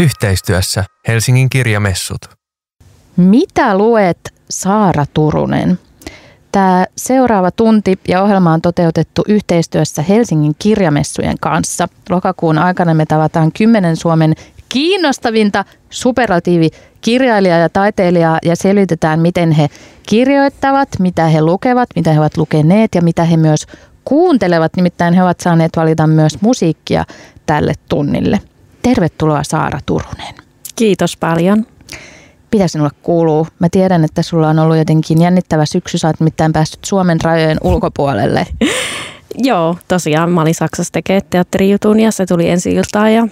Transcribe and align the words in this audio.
Yhteistyössä 0.00 0.84
Helsingin 1.08 1.50
kirjamessut. 1.50 2.20
Mitä 3.16 3.78
luet, 3.78 4.18
Saara 4.50 5.04
Turunen? 5.14 5.78
Tämä 6.52 6.86
seuraava 6.96 7.50
tunti 7.50 7.98
ja 8.08 8.22
ohjelma 8.22 8.52
on 8.52 8.62
toteutettu 8.62 9.22
yhteistyössä 9.28 10.02
Helsingin 10.02 10.52
kirjamessujen 10.58 11.36
kanssa. 11.40 11.88
Lokakuun 12.10 12.58
aikana 12.58 12.94
me 12.94 13.06
tavataan 13.06 13.52
kymmenen 13.52 13.96
Suomen 13.96 14.34
kiinnostavinta 14.68 15.64
superlatiivi 15.90 16.68
kirjailijaa 17.00 17.58
ja 17.58 17.68
taiteilijaa 17.68 18.38
ja 18.44 18.56
selvitetään, 18.56 19.20
miten 19.20 19.52
he 19.52 19.68
kirjoittavat, 20.08 20.88
mitä 20.98 21.26
he 21.26 21.42
lukevat, 21.42 21.88
mitä 21.94 22.12
he 22.12 22.20
ovat 22.20 22.36
lukeneet 22.36 22.94
ja 22.94 23.02
mitä 23.02 23.24
he 23.24 23.36
myös 23.36 23.66
kuuntelevat. 24.04 24.76
Nimittäin 24.76 25.14
he 25.14 25.22
ovat 25.22 25.40
saaneet 25.40 25.72
valita 25.76 26.06
myös 26.06 26.40
musiikkia 26.40 27.04
tälle 27.46 27.74
tunnille. 27.88 28.40
Tervetuloa 28.82 29.42
Saara 29.42 29.78
Turunen. 29.86 30.34
Kiitos 30.76 31.16
paljon. 31.16 31.66
Mitä 32.52 32.68
sinulle 32.68 32.90
kuuluu? 33.02 33.46
Mä 33.58 33.68
tiedän, 33.70 34.04
että 34.04 34.22
sulla 34.22 34.48
on 34.48 34.58
ollut 34.58 34.76
jotenkin 34.76 35.22
jännittävä 35.22 35.66
syksy. 35.66 35.98
Sä 35.98 36.08
oot 36.08 36.20
mitään 36.20 36.52
päässyt 36.52 36.84
Suomen 36.84 37.20
rajojen 37.20 37.58
ulkopuolelle. 37.70 38.46
Joo, 39.38 39.76
tosiaan 39.88 40.30
mä 40.30 40.42
olin 40.42 40.54
Saksassa 40.54 40.92
tekemään 40.92 41.22
teatterijutun 41.30 42.00
ja 42.00 42.10
se 42.10 42.26
tuli 42.26 42.48
ensi 42.48 42.72
iltaan 42.72 43.14
ja 43.14 43.28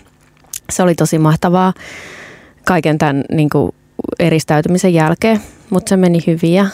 se 0.71 0.83
oli 0.83 0.95
tosi 0.95 1.19
mahtavaa 1.19 1.73
kaiken 2.67 2.99
tämän 2.99 3.25
niin 3.33 3.51
kuin 3.51 3.75
eristäytymisen 4.19 4.95
jälkeen, 4.95 5.41
mutta 5.71 5.89
se 5.89 5.97
meni 5.97 6.19
hyvin 6.27 6.55
ja, 6.55 6.67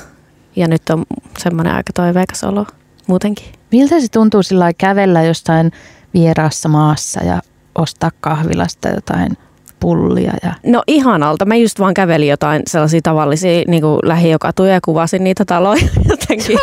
ja 0.57 0.69
nyt 0.69 0.91
on 0.91 1.05
semmoinen 1.39 1.75
aika 1.75 1.93
toiveikas 1.93 2.45
olo 2.45 2.67
muutenkin. 3.07 3.47
Miltä 3.73 4.01
se 4.01 4.09
tuntuu 4.09 4.43
sillä 4.43 4.73
kävellä 4.73 5.23
jostain 5.23 5.73
vieraassa 6.15 6.69
maassa 6.69 7.25
ja 7.25 7.41
ostaa 7.75 8.11
kahvilasta 8.21 8.89
jotain 8.89 9.37
pullia. 9.85 10.33
Ja... 10.43 10.53
No 10.67 10.83
ihanalta. 10.87 11.45
Mä 11.45 11.57
just 11.57 11.81
vaan 11.81 11.95
kävelin 11.95 12.29
jotain 12.29 12.63
sellaisia 12.67 13.01
tavallisia 13.03 13.65
niin 13.67 13.83
lähiökatuja 14.03 14.73
ja 14.73 14.81
kuvasin 14.85 15.25
niitä 15.25 15.45
taloja 15.45 15.89
jotenkin. 16.11 16.59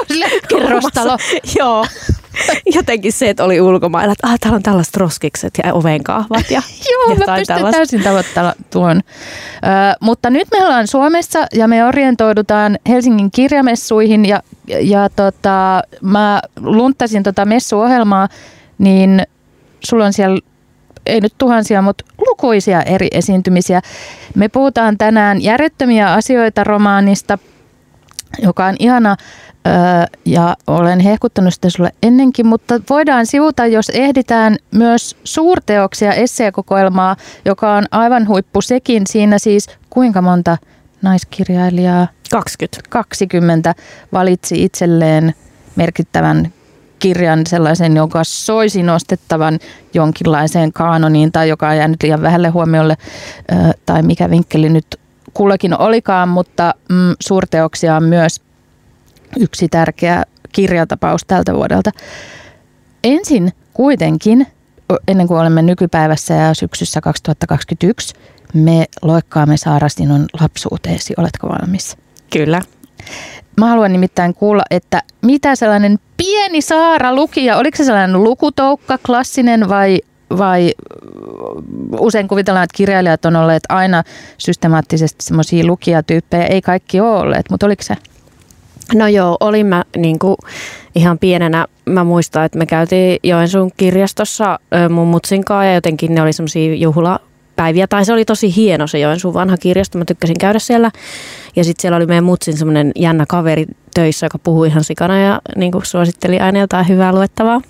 Kerrostalo. 0.47 1.17
Joo. 1.59 1.85
Jotenkin 2.75 3.13
se, 3.13 3.29
että 3.29 3.43
oli 3.43 3.61
ulkomailla, 3.61 4.11
että 4.11 4.27
ah, 4.27 4.39
täällä 4.39 4.55
on 4.55 4.63
tällaiset 4.63 4.97
roskikset 4.97 5.53
ja 5.63 5.73
ovenkahvat 5.73 6.51
ja 6.51 6.61
Joo, 6.91 7.07
mä 7.07 7.15
pystyn 7.15 7.47
tällaista. 7.47 7.71
täysin 7.77 8.03
tavoittamaan 8.03 8.55
tuon. 8.69 8.97
Ö, 8.97 8.99
mutta 10.01 10.29
nyt 10.29 10.47
me 10.51 10.65
ollaan 10.65 10.87
Suomessa 10.87 11.47
ja 11.53 11.67
me 11.67 11.85
orientoidutaan 11.85 12.77
Helsingin 12.87 13.31
kirjamessuihin 13.31 14.25
ja, 14.25 14.43
ja 14.67 15.09
tota, 15.09 15.81
mä 16.01 16.41
lunttasin 16.59 17.23
tota 17.23 17.45
messuohjelmaa, 17.45 18.27
niin 18.77 19.23
sulla 19.83 20.05
on 20.05 20.13
siellä 20.13 20.39
ei 21.11 21.21
nyt 21.21 21.33
tuhansia, 21.37 21.81
mutta 21.81 22.03
lukuisia 22.27 22.81
eri 22.81 23.07
esiintymisiä. 23.11 23.81
Me 24.35 24.49
puhutaan 24.49 24.97
tänään 24.97 25.41
järjettömiä 25.43 26.13
asioita 26.13 26.63
romaanista, 26.63 27.37
joka 28.41 28.65
on 28.65 28.75
ihana 28.79 29.15
ja 30.25 30.55
olen 30.67 30.99
hehkuttanut 30.99 31.53
sitä 31.53 31.69
sulle 31.69 31.91
ennenkin, 32.03 32.47
mutta 32.47 32.81
voidaan 32.89 33.25
sivuta, 33.25 33.65
jos 33.65 33.89
ehditään 33.89 34.55
myös 34.71 35.17
suurteoksia 35.23 36.13
esseekokoelmaa, 36.13 37.15
joka 37.45 37.75
on 37.75 37.85
aivan 37.91 38.27
huippu 38.27 38.61
sekin. 38.61 39.07
Siinä 39.07 39.39
siis 39.39 39.69
kuinka 39.89 40.21
monta 40.21 40.57
naiskirjailijaa? 41.01 42.07
20. 42.31 42.89
20 42.89 43.75
valitsi 44.13 44.63
itselleen 44.63 45.33
merkittävän 45.75 46.53
kirjan 47.01 47.45
sellaisen, 47.47 47.95
jonka 47.95 48.23
soisi 48.23 48.83
nostettavan 48.83 49.59
jonkinlaiseen 49.93 50.73
kaanoniin 50.73 51.31
tai 51.31 51.49
joka 51.49 51.69
on 51.69 51.77
jäänyt 51.77 52.03
liian 52.03 52.21
vähälle 52.21 52.49
huomiolle 52.49 52.97
tai 53.85 54.01
mikä 54.01 54.29
vinkkeli 54.29 54.69
nyt 54.69 54.99
kullakin 55.33 55.79
olikaan, 55.79 56.29
mutta 56.29 56.75
mm, 56.89 57.15
suurteoksia 57.19 57.95
on 57.95 58.03
myös 58.03 58.41
yksi 59.39 59.69
tärkeä 59.69 60.23
kirjatapaus 60.51 61.21
tältä 61.25 61.53
vuodelta. 61.53 61.91
Ensin 63.03 63.51
kuitenkin, 63.73 64.47
ennen 65.07 65.27
kuin 65.27 65.39
olemme 65.39 65.61
nykypäivässä 65.61 66.33
ja 66.33 66.53
syksyssä 66.53 67.01
2021, 67.01 68.15
me 68.53 68.85
loikkaamme 69.01 69.57
Saara 69.57 69.89
sinun 69.89 70.25
lapsuuteesi. 70.41 71.13
Oletko 71.17 71.49
valmis? 71.49 71.97
Kyllä. 72.33 72.61
Mä 73.57 73.69
haluan 73.69 73.91
nimittäin 73.91 74.33
kuulla, 74.33 74.63
että 74.71 75.03
mitä 75.21 75.55
sellainen 75.55 75.99
pieni 76.21 76.61
Saara 76.61 77.15
lukija, 77.15 77.57
oliko 77.57 77.77
se 77.77 77.83
sellainen 77.83 78.23
lukutoukka, 78.23 78.97
klassinen 79.05 79.69
vai, 79.69 79.99
vai 80.37 80.73
usein 81.99 82.27
kuvitellaan, 82.27 82.63
että 82.63 82.77
kirjailijat 82.77 83.25
on 83.25 83.35
olleet 83.35 83.63
aina 83.69 84.03
systemaattisesti 84.37 85.25
semmoisia 85.25 85.65
lukijatyyppejä, 85.65 86.45
ei 86.45 86.61
kaikki 86.61 86.99
ole 86.99 87.19
olleet, 87.19 87.45
mutta 87.49 87.65
oliko 87.65 87.83
se? 87.83 87.95
No 88.93 89.07
joo, 89.07 89.37
olin 89.39 89.65
mä 89.65 89.83
niin 89.97 90.19
kuin 90.19 90.35
ihan 90.95 91.19
pienenä. 91.19 91.67
Mä 91.85 92.03
muistan, 92.03 92.45
että 92.45 92.57
me 92.57 92.65
käytiin 92.65 93.19
Joensuun 93.23 93.71
kirjastossa 93.77 94.59
mun 94.89 95.07
mutsinkaan 95.07 95.67
ja 95.67 95.73
jotenkin 95.73 96.15
ne 96.15 96.21
oli 96.21 96.33
semmoisia 96.33 96.75
juhla 96.75 97.19
päiviä. 97.55 97.87
Tai 97.87 98.05
se 98.05 98.13
oli 98.13 98.25
tosi 98.25 98.55
hieno 98.55 98.87
se 98.87 98.99
Joensuun 98.99 99.33
vanha 99.33 99.57
kirjasto. 99.57 99.97
Mä 99.97 100.05
tykkäsin 100.05 100.37
käydä 100.37 100.59
siellä. 100.59 100.91
Ja 101.55 101.63
sitten 101.63 101.81
siellä 101.81 101.95
oli 101.95 102.05
meidän 102.05 102.23
mutsin 102.23 102.57
semmoinen 102.57 102.91
jännä 102.95 103.25
kaveri 103.27 103.65
töissä, 103.93 104.25
joka 104.25 104.39
puhui 104.39 104.67
ihan 104.67 104.83
sikana 104.83 105.19
ja 105.19 105.41
niin 105.55 105.71
kuin 105.71 105.85
suositteli 105.85 106.39
aina 106.39 106.59
jotain 106.59 106.87
hyvää 106.87 107.11
luettavaa. 107.11 107.61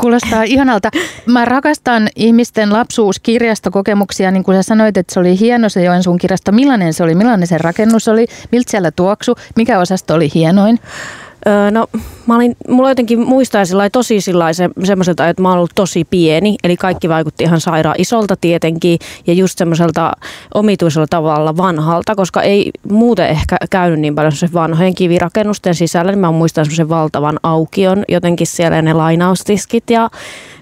Kuulostaa 0.00 0.42
ihanalta. 0.42 0.90
Mä 1.26 1.44
rakastan 1.44 2.08
ihmisten 2.16 2.72
lapsuuskirjastokokemuksia, 2.72 4.30
niin 4.30 4.44
kuin 4.44 4.58
sä 4.58 4.62
sanoit, 4.62 4.96
että 4.96 5.14
se 5.14 5.20
oli 5.20 5.40
hieno 5.40 5.68
se 5.68 5.84
Joensuun 5.84 6.18
kirjasto. 6.18 6.52
Millainen 6.52 6.94
se 6.94 7.02
oli, 7.02 7.14
millainen 7.14 7.46
se 7.46 7.58
rakennus 7.58 8.08
oli, 8.08 8.26
miltä 8.52 8.70
siellä 8.70 8.90
tuoksu, 8.90 9.34
mikä 9.56 9.78
osasto 9.78 10.14
oli 10.14 10.30
hienoin? 10.34 10.80
Öö, 11.46 11.70
no, 11.70 11.86
mä 12.26 12.36
olin, 12.36 12.56
mulla 12.68 12.88
jotenkin 12.88 13.20
muistaa 13.20 13.64
sillä 13.64 13.90
tosi 13.90 14.20
sillä 14.20 14.52
se, 14.52 14.70
semmoiselta, 14.84 15.28
että 15.28 15.42
mä 15.42 15.48
oon 15.48 15.58
ollut 15.58 15.72
tosi 15.74 16.04
pieni, 16.04 16.56
eli 16.64 16.76
kaikki 16.76 17.08
vaikutti 17.08 17.44
ihan 17.44 17.60
sairaan 17.60 17.96
isolta 17.98 18.36
tietenkin, 18.36 18.98
ja 19.26 19.32
just 19.32 19.58
semmoiselta 19.58 20.12
omituisella 20.54 21.06
tavalla 21.10 21.56
vanhalta, 21.56 22.14
koska 22.14 22.42
ei 22.42 22.70
muuten 22.90 23.28
ehkä 23.28 23.56
käynyt 23.70 24.00
niin 24.00 24.14
paljon 24.14 24.32
se 24.32 24.48
vanhojen 24.52 24.94
kivirakennusten 24.94 25.74
sisällä, 25.74 26.12
niin 26.12 26.18
mä 26.18 26.32
muistan 26.32 26.64
semmoisen 26.64 26.88
valtavan 26.88 27.38
aukion 27.42 28.04
jotenkin 28.08 28.46
siellä 28.46 28.82
ne 28.82 28.92
lainaustiskit, 28.92 29.90
ja 29.90 30.10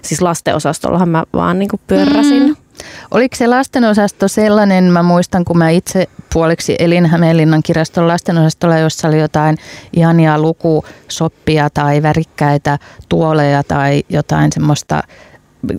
siis 0.01 0.21
lastenosastollahan 0.21 1.09
mä 1.09 1.23
vaan 1.33 1.59
niin 1.59 1.69
pyöräsin. 1.87 2.43
Mm. 2.43 2.62
Oliko 3.11 3.35
se 3.35 3.47
lastenosasto 3.47 4.27
sellainen, 4.27 4.83
mä 4.83 5.03
muistan 5.03 5.45
kun 5.45 5.57
mä 5.57 5.69
itse 5.69 6.07
puoliksi 6.33 6.75
elin 6.79 7.05
Hämeenlinnan 7.05 7.63
kirjaston 7.63 8.07
lastenosastolla, 8.07 8.77
jossa 8.77 9.07
oli 9.07 9.19
jotain 9.19 9.57
ihania 9.93 10.39
lukusoppia 10.39 11.69
tai 11.69 12.01
värikkäitä 12.01 12.79
tuoleja 13.09 13.63
tai 13.63 14.03
jotain 14.09 14.51
semmoista 14.51 15.03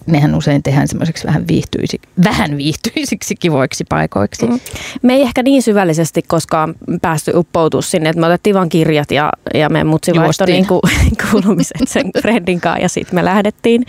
nehän 0.06 0.34
usein 0.34 0.62
tehdään 0.62 0.88
semmoiseksi 0.88 1.26
vähän, 1.26 1.48
viihtyisi, 1.48 2.00
vähän 2.24 2.56
viihtyisiksi 2.56 3.34
kivoiksi 3.36 3.84
paikoiksi. 3.88 4.46
Mm. 4.46 4.60
Me 5.02 5.14
ei 5.14 5.22
ehkä 5.22 5.42
niin 5.42 5.62
syvällisesti 5.62 6.22
koskaan 6.22 6.74
päästy 7.02 7.32
uppoutua 7.34 7.82
sinne, 7.82 8.08
että 8.08 8.20
me 8.20 8.26
otettiin 8.26 8.54
vaan 8.54 8.68
kirjat 8.68 9.10
ja, 9.10 9.32
ja 9.54 9.68
me 9.68 9.84
mutsi 9.84 10.12
vaihtoi 10.14 10.46
niin 10.46 10.66
kuulumiset 11.30 11.88
sen 11.88 12.10
Fredin 12.22 12.60
kanssa 12.60 12.82
ja 12.82 12.88
sitten 12.88 13.14
me 13.14 13.24
lähdettiin. 13.24 13.86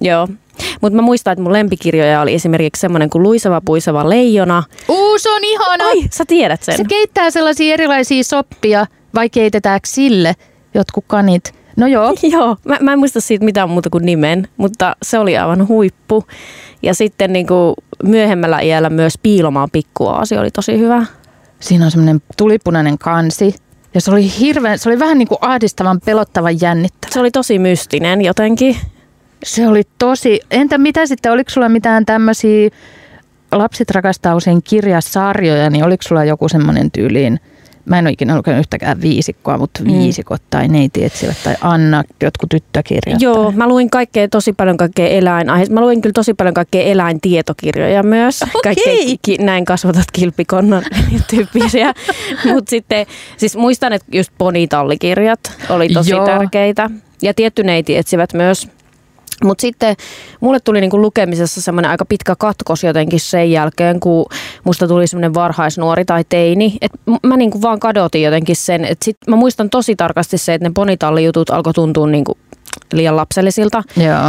Joo, 0.00 0.28
mutta 0.80 0.96
mä 0.96 1.02
muistan, 1.02 1.32
että 1.32 1.42
mun 1.42 1.52
lempikirjoja 1.52 2.20
oli 2.20 2.34
esimerkiksi 2.34 2.80
semmoinen 2.80 3.10
kuin 3.10 3.22
Luisava 3.22 3.60
puisava 3.60 4.08
leijona. 4.08 4.62
Uu, 4.88 5.18
se 5.18 5.30
on 5.30 5.44
ihana! 5.44 5.84
Ai, 5.84 6.02
sä 6.10 6.24
tiedät 6.28 6.62
sen. 6.62 6.76
Se 6.76 6.84
keittää 6.88 7.30
sellaisia 7.30 7.74
erilaisia 7.74 8.24
soppia, 8.24 8.86
vai 9.14 9.30
keitetäänkö 9.30 9.88
sille 9.88 10.34
jotkut 10.74 11.04
kanit. 11.06 11.54
No 11.76 11.86
joo. 11.86 12.14
joo, 12.32 12.56
mä, 12.64 12.78
mä 12.80 12.92
en 12.92 12.98
muista 12.98 13.20
siitä 13.20 13.44
mitään 13.44 13.70
muuta 13.70 13.90
kuin 13.90 14.06
nimen, 14.06 14.48
mutta 14.56 14.96
se 15.02 15.18
oli 15.18 15.38
aivan 15.38 15.68
huippu. 15.68 16.24
Ja 16.82 16.94
sitten 16.94 17.32
niin 17.32 17.46
kuin 17.46 17.74
myöhemmällä 18.02 18.60
iällä 18.60 18.90
myös 18.90 19.18
Piilomaan 19.22 19.68
pikkuaasi 19.72 20.36
oli 20.36 20.50
tosi 20.50 20.78
hyvä. 20.78 21.06
Siinä 21.60 21.84
on 21.84 21.90
semmoinen 21.90 22.22
tulipunainen 22.36 22.98
kansi. 22.98 23.54
Ja 23.94 24.00
se 24.00 24.10
oli 24.10 24.32
hirveän, 24.40 24.78
se 24.78 24.88
oli 24.88 24.98
vähän 24.98 25.18
niin 25.18 25.28
kuin 25.28 25.38
ahdistavan, 25.40 26.00
pelottavan 26.04 26.60
jännittävä. 26.60 27.12
Se 27.12 27.20
oli 27.20 27.30
tosi 27.30 27.58
mystinen 27.58 28.22
jotenkin. 28.22 28.76
Se 29.44 29.68
oli 29.68 29.82
tosi. 29.98 30.40
Entä 30.50 30.78
mitä 30.78 31.06
sitten, 31.06 31.32
oliko 31.32 31.50
sulla 31.50 31.68
mitään 31.68 32.06
tämmöisiä, 32.06 32.70
lapset 33.52 33.90
rakastaa 33.90 34.34
usein 34.34 34.62
kirjasarjoja, 34.62 35.70
niin 35.70 35.84
oliko 35.84 36.02
sulla 36.02 36.24
joku 36.24 36.48
semmoinen 36.48 36.90
tyyliin, 36.90 37.40
mä 37.84 37.98
en 37.98 38.04
ole 38.04 38.12
ikinä 38.12 38.36
lukenut 38.36 38.58
yhtäkään 38.58 39.00
viisikkoa, 39.00 39.58
mutta 39.58 39.82
mm. 39.82 39.92
viisikot 39.92 40.42
tai 40.50 40.68
neiti 40.68 41.04
etsivät 41.04 41.36
tai 41.44 41.54
Anna, 41.60 42.04
jotkut 42.22 42.48
tyttökirjat. 42.48 43.22
Joo, 43.22 43.52
mä 43.52 43.68
luin 43.68 43.90
kaikkea, 43.90 44.28
tosi 44.28 44.52
paljon 44.52 44.76
kaikkea 44.76 45.08
eläin. 45.08 45.46
Mä 45.70 45.80
luin 45.80 46.00
kyllä 46.00 46.12
tosi 46.12 46.34
paljon 46.34 46.54
kaikkea 46.54 46.82
eläintietokirjoja 46.82 48.02
myös. 48.02 48.42
Okay. 48.42 48.60
Kaikkea 48.62 49.44
näin 49.44 49.64
kasvatat 49.64 50.10
kilpikonnan 50.12 50.82
tyyppisiä. 51.30 51.92
mutta 52.44 52.70
sitten, 52.70 53.06
siis 53.36 53.56
muistan, 53.56 53.92
että 53.92 54.08
just 54.12 54.32
ponitallikirjat 54.38 55.40
oli 55.68 55.88
tosi 55.88 56.10
Joo. 56.10 56.26
tärkeitä. 56.26 56.90
Ja 57.22 57.34
tietty 57.34 57.62
neiti 57.62 57.96
etsivät 57.96 58.32
myös 58.32 58.68
Mutta 59.44 59.62
sitten 59.62 59.96
mulle 60.40 60.60
tuli 60.60 60.80
niinku 60.80 61.00
lukemisessa 61.00 61.60
semmoinen 61.60 61.90
aika 61.90 62.04
pitkä 62.04 62.34
katkos 62.38 62.84
jotenkin 62.84 63.20
sen 63.20 63.50
jälkeen, 63.50 64.00
kun 64.00 64.26
musta 64.64 64.88
tuli 64.88 65.06
semmoinen 65.06 65.34
varhaisnuori 65.34 66.04
tai 66.04 66.24
teini. 66.28 66.78
Et 66.80 66.92
mä 67.22 67.36
niinku 67.36 67.62
vaan 67.62 67.80
kadotin 67.80 68.22
jotenkin 68.22 68.56
sen. 68.56 68.84
Et 68.84 69.02
sit 69.02 69.16
mä 69.28 69.36
muistan 69.36 69.70
tosi 69.70 69.96
tarkasti 69.96 70.38
se, 70.38 70.54
että 70.54 70.68
ne 70.68 70.72
ponitallijutut 70.74 71.50
alkoi 71.50 71.72
tuntua 71.72 72.06
niinku 72.06 72.38
liian 72.92 73.16
lapsellisilta. 73.16 73.82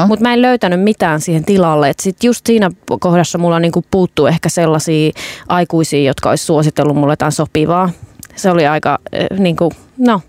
Mutta 0.08 0.24
mä 0.24 0.34
en 0.34 0.42
löytänyt 0.42 0.82
mitään 0.82 1.22
siihen 1.22 1.46
tilalle. 1.46 1.90
Et 1.90 2.00
sit 2.00 2.24
just 2.24 2.46
siinä 2.46 2.70
kohdassa 3.00 3.38
mulla 3.38 3.60
niinku 3.60 3.84
puuttuu 3.92 4.28
ehkä 4.28 4.50
sellaisia 4.50 5.12
aikuisia, 5.48 6.04
jotka 6.04 6.30
olisi 6.30 6.46
suositellut 6.46 6.98
mulle 6.98 7.14
jotain 7.14 7.32
sopivaa. 7.32 7.90
Se 8.36 8.52
oli 8.52 8.68
aika, 8.68 9.00
äh, 9.16 9.40
niinku, 9.40 9.72
no 9.98 10.22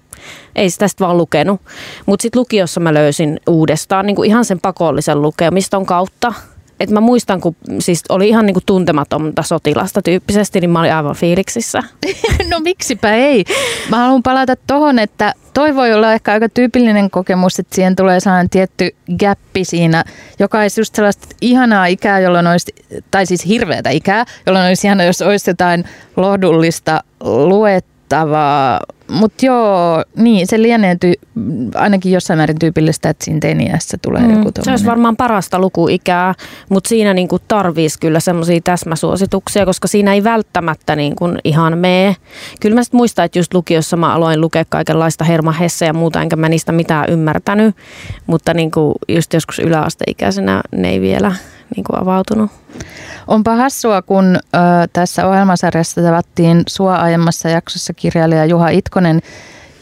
ei 0.56 0.70
sitä 0.70 0.84
tästä 0.84 1.04
vaan 1.04 1.18
lukenut. 1.18 1.60
Mutta 2.06 2.22
sitten 2.22 2.40
lukiossa 2.40 2.80
mä 2.80 2.94
löysin 2.94 3.40
uudestaan 3.46 4.06
niin 4.06 4.16
kuin 4.16 4.30
ihan 4.30 4.44
sen 4.44 4.60
pakollisen 4.60 5.22
lukemiston 5.22 5.86
kautta. 5.86 6.32
Et 6.80 6.90
mä 6.90 7.00
muistan, 7.00 7.40
kun 7.40 7.56
siis 7.78 8.02
oli 8.08 8.28
ihan 8.28 8.46
niin 8.46 8.54
kuin 8.54 8.66
tuntematonta 8.66 9.42
sotilasta 9.42 10.02
tyyppisesti, 10.02 10.60
niin 10.60 10.70
mä 10.70 10.80
olin 10.80 10.94
aivan 10.94 11.14
fiiliksissä. 11.14 11.82
no 12.50 12.60
miksipä 12.60 13.14
ei. 13.14 13.44
Mä 13.90 13.96
haluan 13.96 14.22
palata 14.22 14.56
tohon, 14.66 14.98
että 14.98 15.34
toi 15.54 15.74
voi 15.74 15.92
olla 15.92 16.12
ehkä 16.12 16.32
aika 16.32 16.48
tyypillinen 16.48 17.10
kokemus, 17.10 17.58
että 17.58 17.74
siihen 17.74 17.96
tulee 17.96 18.20
sellainen 18.20 18.50
tietty 18.50 18.94
gappi 19.18 19.64
siinä, 19.64 20.04
joka 20.38 20.60
olisi 20.60 20.80
just 20.80 20.94
sellaista 20.94 21.26
ihanaa 21.40 21.86
ikää, 21.86 22.20
jolloin 22.20 22.46
olisi, 22.46 22.74
tai 23.10 23.26
siis 23.26 23.46
hirveätä 23.46 23.90
ikää, 23.90 24.24
jolloin 24.46 24.66
olisi 24.66 24.86
ihana, 24.86 25.04
jos 25.04 25.22
olisi 25.22 25.50
jotain 25.50 25.84
lohdullista 26.16 27.02
luet 27.24 27.84
kiinnostavaa. 28.08 28.80
Mutta 29.10 29.46
joo, 29.46 30.04
niin 30.16 30.46
se 30.46 30.62
lienee 30.62 30.96
ty- 31.04 31.28
ainakin 31.74 32.12
jossain 32.12 32.38
määrin 32.38 32.58
tyypillistä, 32.58 33.08
että 33.08 33.24
siinä 33.24 33.40
teiniässä 33.40 33.96
tulee 34.02 34.22
mm, 34.22 34.30
joku 34.30 34.38
tommoinen. 34.38 34.64
Se 34.64 34.70
olisi 34.70 34.86
varmaan 34.86 35.16
parasta 35.16 35.58
lukuikää, 35.58 36.34
mutta 36.68 36.88
siinä 36.88 37.14
niinku 37.14 37.38
tarvitsisi 37.38 38.00
kyllä 38.00 38.20
semmoisia 38.20 38.60
täsmäsuosituksia, 38.64 39.64
koska 39.64 39.88
siinä 39.88 40.14
ei 40.14 40.24
välttämättä 40.24 40.96
niinku 40.96 41.24
ihan 41.44 41.78
mene. 41.78 42.16
Kyllä 42.60 42.74
mä 42.74 42.82
sitten 42.82 42.98
muistan, 42.98 43.24
että 43.24 43.38
just 43.38 43.54
lukiossa 43.54 43.96
mä 43.96 44.14
aloin 44.14 44.40
lukea 44.40 44.64
kaikenlaista 44.68 45.24
Herma 45.24 45.54
ja 45.86 45.92
muuta, 45.92 46.22
enkä 46.22 46.36
mä 46.36 46.48
niistä 46.48 46.72
mitään 46.72 47.10
ymmärtänyt. 47.10 47.76
Mutta 48.26 48.54
niinku 48.54 48.94
just 49.08 49.32
joskus 49.32 49.58
yläasteikäisenä 49.58 50.62
ne 50.72 50.90
ei 50.90 51.00
vielä 51.00 51.32
niinku 51.76 51.92
avautunut. 51.96 52.50
Onpa 53.26 53.54
hassua, 53.54 54.02
kun 54.02 54.36
ö, 54.36 54.58
tässä 54.92 55.26
ohjelmasarjassa 55.26 56.02
tavattiin 56.02 56.62
sua 56.68 56.96
aiemmassa 56.96 57.48
jaksossa 57.48 57.94
kirjailija 57.94 58.44
Juha 58.44 58.68
Itkonen 58.68 59.20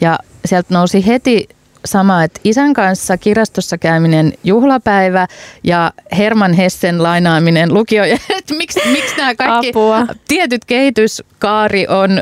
ja 0.01 0.19
sieltä 0.45 0.73
nousi 0.73 1.07
heti 1.07 1.49
sama, 1.85 2.23
että 2.23 2.39
isän 2.43 2.73
kanssa 2.73 3.17
kirjastossa 3.17 3.77
käyminen 3.77 4.33
juhlapäivä 4.43 5.27
ja 5.63 5.91
Herman 6.17 6.53
Hessen 6.53 7.03
lainaaminen 7.03 7.73
lukio. 7.73 8.03
miksi, 8.57 8.79
miksi 8.91 9.17
nämä 9.17 9.35
kaikki 9.35 9.69
Apua. 9.69 10.07
tietyt 10.27 10.65
kehityskaari 10.65 11.87
on 11.87 12.21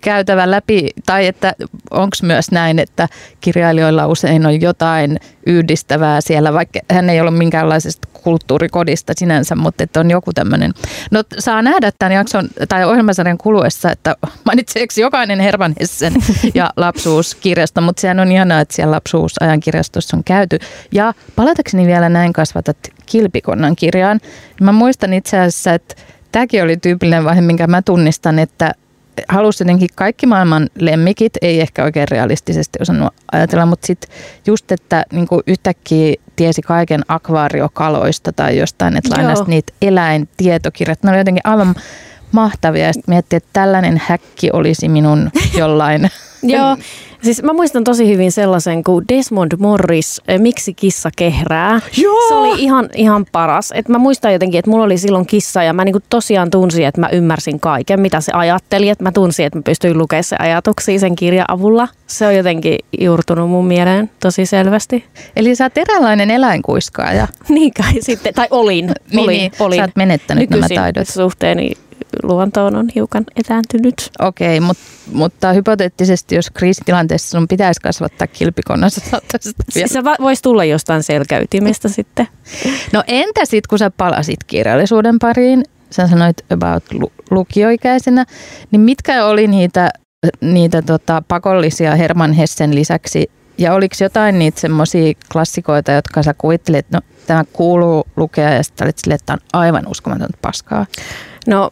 käytävä 0.00 0.50
läpi, 0.50 0.88
tai 1.06 1.26
että 1.26 1.54
onko 1.90 2.16
myös 2.22 2.50
näin, 2.50 2.78
että 2.78 3.08
kirjailijoilla 3.40 4.06
usein 4.06 4.46
on 4.46 4.60
jotain 4.60 5.20
yhdistävää 5.46 6.20
siellä, 6.20 6.52
vaikka 6.52 6.80
hän 6.90 7.10
ei 7.10 7.20
ole 7.20 7.30
minkäänlaisesta 7.30 8.08
kulttuurikodista 8.12 9.12
sinänsä, 9.16 9.54
mutta 9.54 9.84
että 9.84 10.00
on 10.00 10.10
joku 10.10 10.32
tämmöinen. 10.32 10.72
No 11.10 11.22
saa 11.38 11.62
nähdä 11.62 11.92
tämän 11.98 12.12
jakson 12.12 12.48
tai 12.68 12.84
ohjelmasarjan 12.84 13.38
kuluessa, 13.38 13.90
että 13.92 14.16
mainitseeko 14.44 14.94
jokainen 14.96 15.40
Herman 15.40 15.74
Hessen 15.80 16.12
ja 16.54 16.70
lapsuuskirjasto, 16.76 17.80
mutta 17.80 18.00
sehän 18.00 18.20
on 18.20 18.32
ihanaa, 18.32 18.60
että 18.60 18.74
siellä 18.74 18.94
lapsuusajan 18.94 19.60
kirjastossa 19.60 20.16
on 20.16 20.24
käyty. 20.24 20.58
Ja 20.92 21.14
palatakseni 21.36 21.86
vielä 21.86 22.08
näin 22.08 22.32
kasvatat 22.32 22.78
kilpikonnan 23.06 23.76
kirjaan. 23.76 24.20
Mä 24.60 24.72
muistan 24.72 25.12
itse 25.12 25.38
asiassa, 25.38 25.74
että 25.74 25.94
tämäkin 26.32 26.62
oli 26.62 26.76
tyypillinen 26.76 27.24
vaihe, 27.24 27.40
minkä 27.40 27.66
mä 27.66 27.82
tunnistan, 27.82 28.38
että 28.38 28.72
halusi 29.28 29.64
jotenkin 29.64 29.88
kaikki 29.94 30.26
maailman 30.26 30.68
lemmikit, 30.78 31.32
ei 31.42 31.60
ehkä 31.60 31.84
oikein 31.84 32.08
realistisesti 32.08 32.78
osannut 32.82 33.14
ajatella, 33.32 33.66
mutta 33.66 33.86
sitten 33.86 34.10
just, 34.46 34.72
että 34.72 35.04
niinku 35.12 35.42
yhtäkkiä 35.46 36.14
tiesi 36.36 36.62
kaiken 36.62 37.02
akvaariokaloista 37.08 38.32
tai 38.32 38.58
jostain, 38.58 38.96
että 38.96 39.14
lainasi 39.16 39.44
niitä 39.46 39.72
eläintietokirjat. 39.82 41.02
Ne 41.02 41.10
oli 41.10 41.18
jotenkin 41.18 41.40
aivan 41.44 41.74
mahtavia 42.32 42.86
ja 42.86 42.92
sitten 42.92 43.12
miettii, 43.12 43.36
että 43.36 43.50
tällainen 43.52 44.02
häkki 44.06 44.50
olisi 44.52 44.88
minun 44.88 45.30
jollain 45.58 46.10
Joo, 46.42 46.76
siis 47.22 47.42
mä 47.42 47.52
muistan 47.52 47.84
tosi 47.84 48.08
hyvin 48.08 48.32
sellaisen 48.32 48.84
kuin 48.84 49.04
Desmond 49.08 49.52
Morris, 49.58 50.22
Miksi 50.38 50.74
kissa 50.74 51.10
kehrää. 51.16 51.80
Joo. 51.96 52.28
Se 52.28 52.34
oli 52.34 52.62
ihan, 52.62 52.88
ihan 52.94 53.26
paras. 53.32 53.72
Et 53.74 53.88
mä 53.88 53.98
muistan 53.98 54.32
jotenkin, 54.32 54.58
että 54.58 54.70
mulla 54.70 54.84
oli 54.84 54.98
silloin 54.98 55.26
kissa 55.26 55.62
ja 55.62 55.72
mä 55.72 55.84
niinku 55.84 56.00
tosiaan 56.10 56.50
tunsin, 56.50 56.86
että 56.86 57.00
mä 57.00 57.08
ymmärsin 57.08 57.60
kaiken, 57.60 58.00
mitä 58.00 58.20
se 58.20 58.32
ajatteli. 58.32 58.88
Että 58.88 59.04
mä 59.04 59.12
tunsin, 59.12 59.46
että 59.46 59.58
mä 59.58 59.62
pystyin 59.62 59.98
lukemaan 59.98 60.24
se 60.24 60.36
ajatuksia 60.38 60.98
sen 60.98 61.16
kirjan 61.16 61.50
avulla. 61.50 61.88
Se 62.06 62.26
on 62.26 62.36
jotenkin 62.36 62.78
juurtunut 63.00 63.50
mun 63.50 63.66
mieleen 63.66 64.10
tosi 64.20 64.46
selvästi. 64.46 65.04
Eli 65.36 65.54
sä 65.54 65.64
oot 65.64 65.78
eräänlainen 65.78 66.30
eläinkuiskaaja. 66.30 67.28
niin 67.48 67.72
kai 67.74 67.92
sitten, 68.00 68.34
tai 68.34 68.46
olin. 68.50 68.86
niin, 68.86 69.20
olin, 69.20 69.38
niin, 69.38 69.52
olin. 69.60 69.76
Sä 69.76 69.82
oot 69.82 69.96
menettänyt 69.96 70.50
Nykyisin 70.50 70.74
nämä 70.74 70.80
taidot. 70.82 71.08
suhteeni 71.08 71.72
luontoon 72.22 72.76
on 72.76 72.88
hiukan 72.94 73.24
etääntynyt. 73.36 74.10
Okei, 74.18 74.58
okay, 74.58 74.74
mutta, 75.12 75.52
hypoteettisesti, 75.52 76.34
jos 76.34 76.50
kriisitilanteessa 76.50 77.38
sun 77.38 77.48
pitäisi 77.48 77.80
kasvattaa 77.80 78.26
kilpikonna, 78.26 78.90
sä 78.90 79.00
saattaisit 79.00 79.56
vielä. 79.74 79.88
Se 79.88 80.04
voisi 80.04 80.42
tulla 80.42 80.64
jostain 80.64 81.02
selkäytimestä 81.02 81.88
sitten. 81.88 82.28
No 82.92 83.02
entä 83.06 83.44
sitten, 83.44 83.68
kun 83.68 83.78
sä 83.78 83.90
palasit 83.90 84.44
kirjallisuuden 84.46 85.18
pariin, 85.18 85.64
sä 85.90 86.08
sanoit 86.08 86.36
about 86.50 86.84
lukioikäisenä, 87.30 88.24
niin 88.70 88.80
mitkä 88.80 89.24
oli 89.24 89.46
niitä, 89.46 89.90
niitä 90.40 90.82
tota, 90.82 91.22
pakollisia 91.28 91.96
Herman 91.96 92.32
Hessen 92.32 92.74
lisäksi 92.74 93.30
ja 93.58 93.74
oliko 93.74 93.94
jotain 94.00 94.38
niitä 94.38 94.60
semmoisia 94.60 95.14
klassikoita, 95.32 95.92
jotka 95.92 96.22
sä 96.22 96.34
kuvittelit, 96.38 96.78
että 96.78 96.96
no, 96.96 97.00
tämä 97.26 97.44
kuuluu 97.52 98.06
lukea 98.16 98.50
ja 98.50 98.62
sitten 98.62 98.86
olit 98.86 98.98
silleen, 98.98 99.14
että 99.14 99.26
tämä 99.26 99.38
on 99.54 99.60
aivan 99.60 99.86
uskomatonta 99.88 100.38
paskaa? 100.42 100.86
No 101.46 101.70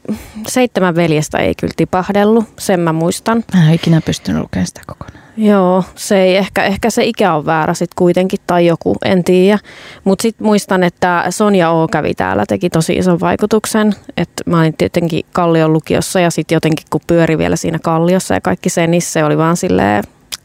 seitsemän 0.49 0.95
veljestä 0.95 1.39
ei 1.39 1.55
kyllä 1.55 1.73
tipahdellut, 1.77 2.45
sen 2.59 2.81
mä 2.81 2.93
muistan. 2.93 3.45
Mä 3.55 3.69
en 3.69 3.75
ikinä 3.75 4.01
pystynyt 4.01 4.43
lukemaan 4.43 4.67
sitä 4.67 4.81
kokonaan. 4.87 5.27
Joo, 5.37 5.85
se 5.95 6.23
ei 6.23 6.37
ehkä, 6.37 6.65
ehkä 6.65 6.91
se 6.91 7.05
ikä 7.05 7.35
on 7.35 7.47
väärä 7.47 7.75
sitten 7.75 7.97
kuitenkin 7.97 8.39
tai 8.47 8.67
joku, 8.67 8.97
en 9.05 9.25
tiedä. 9.25 9.59
Mutta 10.05 10.23
sitten 10.23 10.47
muistan, 10.47 10.83
että 10.83 11.25
Sonja 11.31 11.71
O 11.71 11.89
kävi 11.89 12.15
täällä, 12.15 12.45
teki 12.49 12.71
tosi 12.71 12.97
ison 12.97 13.21
vaikutuksen. 13.21 13.95
Että 14.17 14.43
mä 14.47 14.61
olin 14.61 14.75
tietenkin 14.79 15.27
Kallion 15.33 15.73
lukiossa 15.73 16.21
ja 16.21 16.31
sitten 16.31 16.57
jotenkin 16.57 16.87
kun 16.91 17.01
pyöri 17.07 17.39
vielä 17.39 17.57
siinä 17.57 17.79
Kalliossa 17.83 18.35
ja 18.35 18.41
kaikki 18.41 18.71
se, 18.71 18.87
niin 18.87 19.03
se 19.03 19.25
oli 19.25 19.39
vaan 19.39 19.57
silleen 19.57 20.05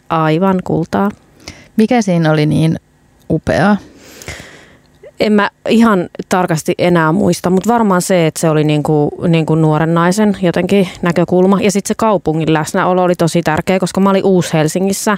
aivan 0.10 0.60
kultaa. 0.64 1.10
Mikä 1.78 2.02
siinä 2.02 2.32
oli 2.32 2.46
niin 2.46 2.80
upeaa? 3.30 3.78
en 5.22 5.34
mä 5.34 5.50
ihan 5.70 6.10
tarkasti 6.30 6.76
enää 6.78 7.12
muista, 7.12 7.50
mutta 7.50 7.74
varmaan 7.74 8.02
se, 8.02 8.28
että 8.28 8.40
se 8.40 8.50
oli 8.50 8.64
niin 8.64 8.84
kuin, 8.84 9.12
niin 9.28 9.46
kuin 9.46 9.62
nuoren 9.62 9.94
naisen 9.94 10.38
jotenkin 10.42 10.88
näkökulma. 11.02 11.62
Ja 11.62 11.72
sitten 11.72 11.88
se 11.88 11.94
kaupungin 11.98 12.54
läsnäolo 12.54 13.04
oli 13.04 13.16
tosi 13.16 13.42
tärkeä, 13.42 13.80
koska 13.80 14.02
mä 14.02 14.10
olin 14.10 14.24
uusi 14.24 14.54
Helsingissä, 14.54 15.18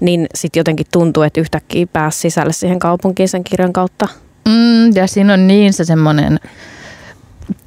niin 0.00 0.26
sitten 0.34 0.60
jotenkin 0.60 0.86
tuntui, 0.92 1.26
että 1.26 1.40
yhtäkkiä 1.40 1.86
pääsi 1.86 2.18
sisälle 2.18 2.52
siihen 2.52 2.78
kaupunkiin 2.78 3.28
sen 3.28 3.44
kirjan 3.44 3.72
kautta. 3.72 4.08
Mm, 4.48 4.94
ja 4.94 5.06
siinä 5.06 5.34
on 5.34 5.46
niin 5.46 5.72
se 5.72 5.84
semmoinen 5.84 6.40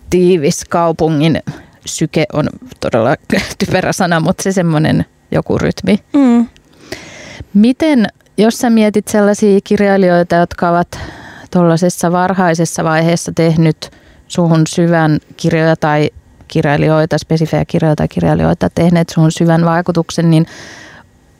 tiivis 0.09 0.65
kaupungin 0.65 1.39
syke 1.85 2.25
on 2.33 2.49
todella 2.79 3.15
typerä 3.59 3.93
sana, 3.93 4.19
mutta 4.19 4.43
se 4.43 4.51
semmoinen 4.51 5.05
joku 5.31 5.57
rytmi. 5.57 5.99
Mm. 6.13 6.47
Miten, 7.53 8.07
jos 8.37 8.59
sä 8.59 8.69
mietit 8.69 9.07
sellaisia 9.07 9.59
kirjailijoita, 9.63 10.35
jotka 10.35 10.69
ovat 10.69 10.99
tuollaisessa 11.51 12.11
varhaisessa 12.11 12.83
vaiheessa 12.83 13.31
tehnyt 13.35 13.91
suhun 14.27 14.67
syvän 14.67 15.19
kirjoja 15.37 15.75
tai 15.75 16.09
kirjailijoita, 16.47 17.17
spesifejä 17.17 17.65
kirjoja 17.65 17.95
tai 17.95 18.07
kirjailijoita 18.07 18.69
tehneet 18.75 19.09
suhun 19.09 19.31
syvän 19.31 19.65
vaikutuksen, 19.65 20.31
niin 20.31 20.45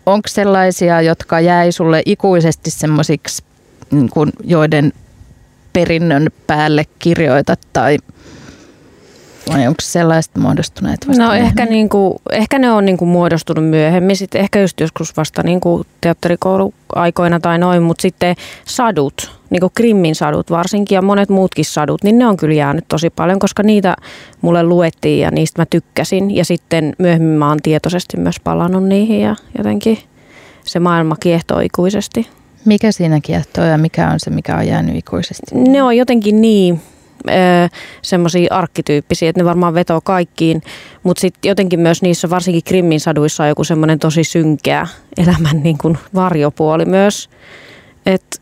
onko 0.06 0.28
sellaisia, 0.28 1.02
jotka 1.02 1.40
jäi 1.40 1.72
sulle 1.72 2.02
ikuisesti 2.06 2.72
semmoisiksi, 2.72 3.44
niin 3.92 4.10
joiden 4.44 4.94
perinnön 5.74 6.28
päälle 6.48 6.84
kirjoitat 7.00 7.60
tai 7.74 7.98
vai 9.54 9.68
onko 9.68 9.82
sellaista 9.82 10.40
muodostuneet 10.40 11.08
vasta 11.08 11.24
No 11.24 11.34
ehkä, 11.34 11.66
niinku, 11.66 12.22
ehkä 12.32 12.60
ne 12.60 12.72
on 12.72 12.86
niinku 12.86 13.06
muodostunut 13.06 13.66
myöhemmin, 13.66 14.16
sitten 14.16 14.42
ehkä 14.42 14.62
just 14.62 14.80
joskus 14.80 15.18
vasta 15.18 15.44
niinku 15.44 15.86
teatterikouluaikoina 16.02 17.40
tai 17.40 17.58
noin, 17.58 17.84
mutta 17.84 18.02
sitten 18.02 18.36
sadut, 18.66 19.40
niinku 19.50 19.72
Krimmin 19.76 20.16
sadut 20.16 20.50
varsinkin 20.50 20.96
ja 20.96 21.02
monet 21.02 21.30
muutkin 21.30 21.66
sadut, 21.66 22.04
niin 22.04 22.18
ne 22.18 22.28
on 22.28 22.38
kyllä 22.38 22.54
jäänyt 22.54 22.86
tosi 22.88 23.10
paljon, 23.10 23.40
koska 23.40 23.64
niitä 23.64 23.96
mulle 24.42 24.64
luettiin 24.64 25.20
ja 25.20 25.32
niistä 25.32 25.62
mä 25.62 25.66
tykkäsin. 25.66 26.36
Ja 26.36 26.46
sitten 26.46 26.94
myöhemmin 26.98 27.38
mä 27.38 27.50
oon 27.50 27.62
tietoisesti 27.64 28.18
myös 28.18 28.40
palannut 28.40 28.84
niihin 28.84 29.22
ja 29.22 29.36
jotenkin 29.58 29.98
se 30.64 30.80
maailma 30.80 31.16
kiehtoo 31.20 31.60
ikuisesti. 31.60 32.28
Mikä 32.66 32.92
siinä 32.92 33.20
kiehtoo 33.22 33.64
ja 33.64 33.78
mikä 33.78 34.10
on 34.10 34.20
se, 34.20 34.30
mikä 34.30 34.58
on 34.58 34.68
jäänyt 34.68 34.96
ikuisesti? 34.96 35.56
Ne 35.56 35.84
on 35.84 35.98
jotenkin 35.98 36.42
niin 36.42 36.82
semmoisia 38.02 38.54
arkkityyppisiä, 38.54 39.30
että 39.30 39.42
ne 39.42 39.46
varmaan 39.46 39.74
vetoo 39.74 40.02
kaikkiin, 40.02 40.62
mutta 41.04 41.22
sitten 41.22 41.50
jotenkin 41.50 41.80
myös 41.80 42.02
niissä, 42.02 42.30
varsinkin 42.30 42.64
Krimmin 42.64 43.00
saduissa 43.00 43.44
on 43.44 43.50
joku 43.50 43.64
semmoinen 43.64 44.00
tosi 44.00 44.24
synkeä 44.24 44.88
elämän 45.18 45.64
niin 45.64 45.78
kuin 45.78 45.98
varjopuoli 46.16 46.86
myös. 46.86 47.30
Et 48.06 48.42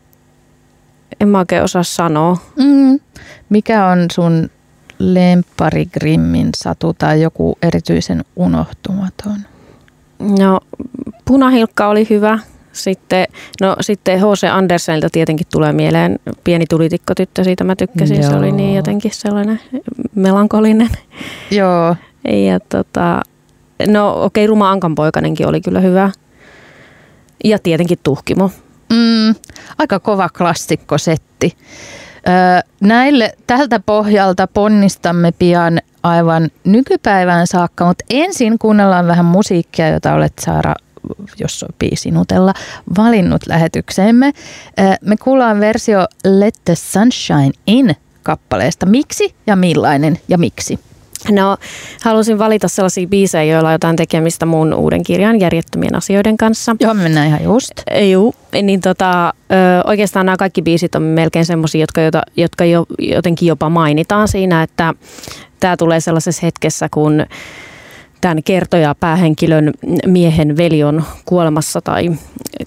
en 1.20 1.28
mä 1.28 1.38
oikein 1.38 1.62
osaa 1.62 1.82
sanoa. 1.82 2.36
Mm. 2.56 3.00
Mikä 3.48 3.86
on 3.86 3.98
sun 4.12 4.50
lempari 4.98 5.86
Grimmin 5.86 6.48
satu 6.56 6.94
tai 6.94 7.22
joku 7.22 7.58
erityisen 7.62 8.24
unohtumaton? 8.36 9.38
No, 10.38 10.60
punahilkka 11.24 11.88
oli 11.88 12.06
hyvä. 12.10 12.38
Sitten, 12.74 13.26
no, 13.60 13.76
sitten 13.80 14.20
H.C. 14.20 14.44
Andersenilta 14.50 15.08
tietenkin 15.12 15.46
tulee 15.52 15.72
mieleen 15.72 16.18
pieni 16.44 16.64
tulitikkotyttö, 16.70 17.44
siitä 17.44 17.64
mä 17.64 17.76
tykkäsin. 17.76 18.20
Joo. 18.20 18.30
Se 18.30 18.36
oli 18.36 18.52
niin 18.52 18.74
jotenkin 18.74 19.10
sellainen 19.14 19.60
melankolinen. 20.14 20.90
Joo. 21.50 21.96
Ja 22.24 22.60
tota, 22.60 23.22
no 23.88 24.24
okei, 24.24 24.44
okay, 24.44 24.46
Ruma 24.46 24.70
Ankanpoikanenkin 24.70 25.48
oli 25.48 25.60
kyllä 25.60 25.80
hyvä. 25.80 26.10
Ja 27.44 27.58
tietenkin 27.58 27.98
Tuhkimo. 28.02 28.50
Mm, 28.92 29.34
aika 29.78 30.00
kova 30.00 30.28
klassikkosetti. 30.28 31.56
Öö, 32.28 32.70
näille 32.80 33.32
tältä 33.46 33.80
pohjalta 33.86 34.46
ponnistamme 34.46 35.32
pian 35.32 35.80
aivan 36.02 36.48
nykypäivään 36.64 37.46
saakka, 37.46 37.86
mutta 37.86 38.04
ensin 38.10 38.58
kuunnellaan 38.58 39.06
vähän 39.06 39.24
musiikkia, 39.24 39.88
jota 39.88 40.14
olet 40.14 40.32
Saara 40.40 40.74
jos 41.38 41.60
sopii 41.60 41.96
sinutella, 41.96 42.54
valinnut 42.98 43.42
lähetykseemme. 43.46 44.32
Me 45.00 45.16
kuullaan 45.16 45.60
versio 45.60 46.06
Let 46.24 46.54
the 46.64 46.74
Sunshine 46.74 47.50
In 47.66 47.96
kappaleesta. 48.22 48.86
Miksi 48.86 49.34
ja 49.46 49.56
millainen 49.56 50.18
ja 50.28 50.38
miksi? 50.38 50.78
No, 51.30 51.56
halusin 52.02 52.38
valita 52.38 52.68
sellaisia 52.68 53.06
biisejä, 53.06 53.44
joilla 53.54 53.68
on 53.68 53.74
jotain 53.74 53.96
tekemistä 53.96 54.46
mun 54.46 54.74
uuden 54.74 55.02
kirjan 55.02 55.40
järjettömien 55.40 55.94
asioiden 55.94 56.36
kanssa. 56.36 56.76
Joo, 56.80 56.94
mennään 56.94 57.26
ihan 57.26 57.44
just. 57.44 57.72
Joo, 58.10 58.32
niin 58.62 58.80
tota, 58.80 59.32
oikeastaan 59.84 60.26
nämä 60.26 60.36
kaikki 60.36 60.62
biisit 60.62 60.94
on 60.94 61.02
melkein 61.02 61.46
semmoisia, 61.46 61.80
jotka, 61.80 62.00
jotka 62.36 62.64
jo, 62.64 62.86
jotenkin 62.98 63.46
jopa 63.46 63.68
mainitaan 63.68 64.28
siinä, 64.28 64.62
että 64.62 64.94
tämä 65.60 65.76
tulee 65.76 66.00
sellaisessa 66.00 66.46
hetkessä, 66.46 66.88
kun 66.90 67.26
tämän 68.24 68.42
kertoja 68.42 68.94
päähenkilön 68.94 69.70
miehen 70.06 70.56
veli 70.56 70.84
on 70.84 71.04
kuolemassa 71.24 71.80
tai 71.80 72.10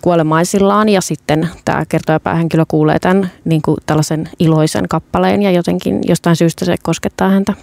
kuolemaisillaan 0.01 0.89
ja 0.89 1.01
sitten 1.01 1.49
tämä 1.65 1.85
kertoja 1.89 2.19
päähenkilö 2.19 2.65
kuulee 2.67 2.99
tämän 2.99 3.31
niin 3.45 3.61
kuin 3.61 3.77
tällaisen 3.85 4.29
iloisen 4.39 4.87
kappaleen 4.87 5.41
ja 5.41 5.51
jotenkin 5.51 5.99
jostain 6.07 6.35
syystä 6.35 6.65
se 6.65 6.75
koskettaa 6.83 7.29
häntä. 7.29 7.53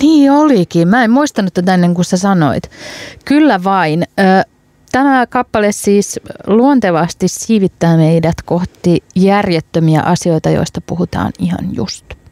Niin 0.00 0.30
olikin. 0.32 0.88
Mä 0.88 1.04
en 1.04 1.10
muistanut 1.10 1.54
tätä 1.54 1.74
ennen 1.74 1.94
kuin 1.94 2.04
sä 2.04 2.16
sanoit. 2.16 2.70
Kyllä 3.24 3.64
vain. 3.64 4.04
Tämä 4.92 5.26
kappale 5.26 5.72
siis 5.72 6.20
luontevasti 6.46 7.28
siivittää 7.28 7.96
meidät 7.96 8.42
kohti 8.44 9.04
järjettömiä 9.14 10.00
asioita, 10.00 10.50
joista 10.50 10.80
puhutaan 10.80 11.32
ihan 11.38 11.76
just. 11.76 12.23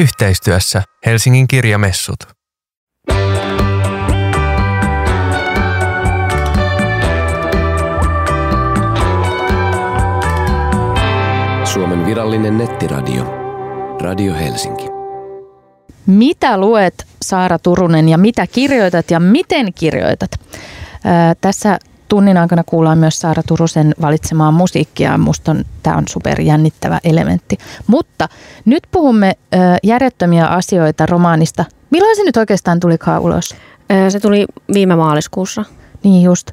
Yhteistyössä 0.00 0.82
Helsingin 1.06 1.48
kirjamessut. 1.48 2.16
Suomen 11.64 12.06
virallinen 12.06 12.58
nettiradio. 12.58 13.24
Radio 14.00 14.34
Helsinki. 14.34 14.84
Mitä 16.06 16.58
luet 16.58 17.06
Saara 17.22 17.58
Turunen 17.58 18.08
ja 18.08 18.18
mitä 18.18 18.46
kirjoitat 18.46 19.10
ja 19.10 19.20
miten 19.20 19.74
kirjoitat? 19.74 20.30
Ää, 21.04 21.34
tässä 21.40 21.78
tunnin 22.10 22.36
aikana 22.36 22.64
kuullaan 22.64 22.98
myös 22.98 23.20
Saara 23.20 23.42
Turusen 23.48 23.94
valitsemaa 24.00 24.50
musiikkia. 24.50 25.18
Musta 25.18 25.50
on, 25.50 25.64
tämä 25.82 25.96
on 25.96 26.04
superjännittävä 26.08 27.00
elementti. 27.04 27.58
Mutta 27.86 28.28
nyt 28.64 28.82
puhumme 28.90 29.32
ö, 29.54 29.56
järjettömiä 29.82 30.46
asioita 30.46 31.06
romaanista. 31.06 31.64
Milloin 31.90 32.16
se 32.16 32.22
nyt 32.24 32.36
oikeastaan 32.36 32.80
tuli 32.80 32.96
ulos? 33.20 33.54
Se 34.08 34.20
tuli 34.20 34.46
viime 34.72 34.96
maaliskuussa. 34.96 35.64
Niin 36.04 36.22
just. 36.22 36.50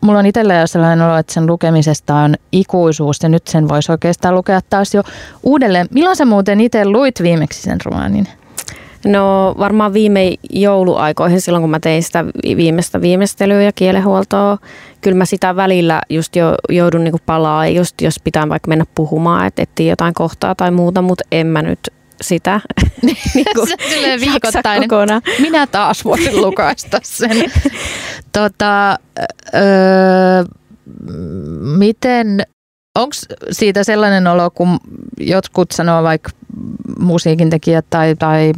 Mulla 0.00 0.18
on 0.18 0.26
itsellä 0.26 0.54
jo 0.54 0.66
sellainen 0.66 1.06
olo, 1.06 1.16
että 1.16 1.32
sen 1.32 1.46
lukemisesta 1.46 2.14
on 2.14 2.34
ikuisuus 2.52 3.22
ja 3.22 3.28
nyt 3.28 3.46
sen 3.48 3.68
voisi 3.68 3.92
oikeastaan 3.92 4.34
lukea 4.34 4.60
taas 4.70 4.94
jo 4.94 5.02
uudelleen. 5.42 5.86
Milloin 5.90 6.16
sä 6.16 6.24
muuten 6.24 6.60
itse 6.60 6.84
luit 6.84 7.22
viimeksi 7.22 7.62
sen 7.62 7.78
romaanin? 7.84 8.28
No 9.04 9.54
varmaan 9.58 9.92
viime 9.92 10.34
jouluaikoihin 10.50 11.40
silloin, 11.40 11.62
kun 11.62 11.70
mä 11.70 11.80
tein 11.80 12.02
sitä 12.02 12.24
viimeistä 12.56 13.00
viimeistelyä 13.00 13.62
ja 13.62 13.72
kielenhuoltoa. 13.72 14.58
Kyllä 15.00 15.16
mä 15.16 15.24
sitä 15.24 15.56
välillä 15.56 16.02
just 16.10 16.36
jo 16.36 16.54
joudun 16.68 17.04
niinku 17.04 17.20
palaa, 17.26 17.66
just 17.66 18.00
jos 18.00 18.20
pitää 18.24 18.48
vaikka 18.48 18.68
mennä 18.68 18.84
puhumaan, 18.94 19.46
että 19.46 19.62
etsii 19.62 19.88
jotain 19.88 20.14
kohtaa 20.14 20.54
tai 20.54 20.70
muuta, 20.70 21.02
mutta 21.02 21.24
en 21.32 21.46
mä 21.46 21.62
nyt 21.62 21.90
sitä 22.20 22.60
niin 23.34 23.46
kuin 23.54 23.68
viikoittainen. 24.20 24.88
Kokonaan. 24.88 25.22
Minä 25.40 25.66
taas 25.66 26.04
voisin 26.04 26.40
lukaista 26.40 27.00
sen. 27.02 27.52
tota, 28.32 28.98
öö, 29.54 30.44
miten, 31.78 32.42
onko 32.94 33.14
siitä 33.50 33.84
sellainen 33.84 34.26
olo, 34.26 34.50
kun 34.50 34.78
jotkut 35.20 35.70
sanoo 35.70 36.02
vaikka 36.02 36.30
musiikintekijät 36.98 37.86
tai, 37.90 38.14
tai 38.18 38.52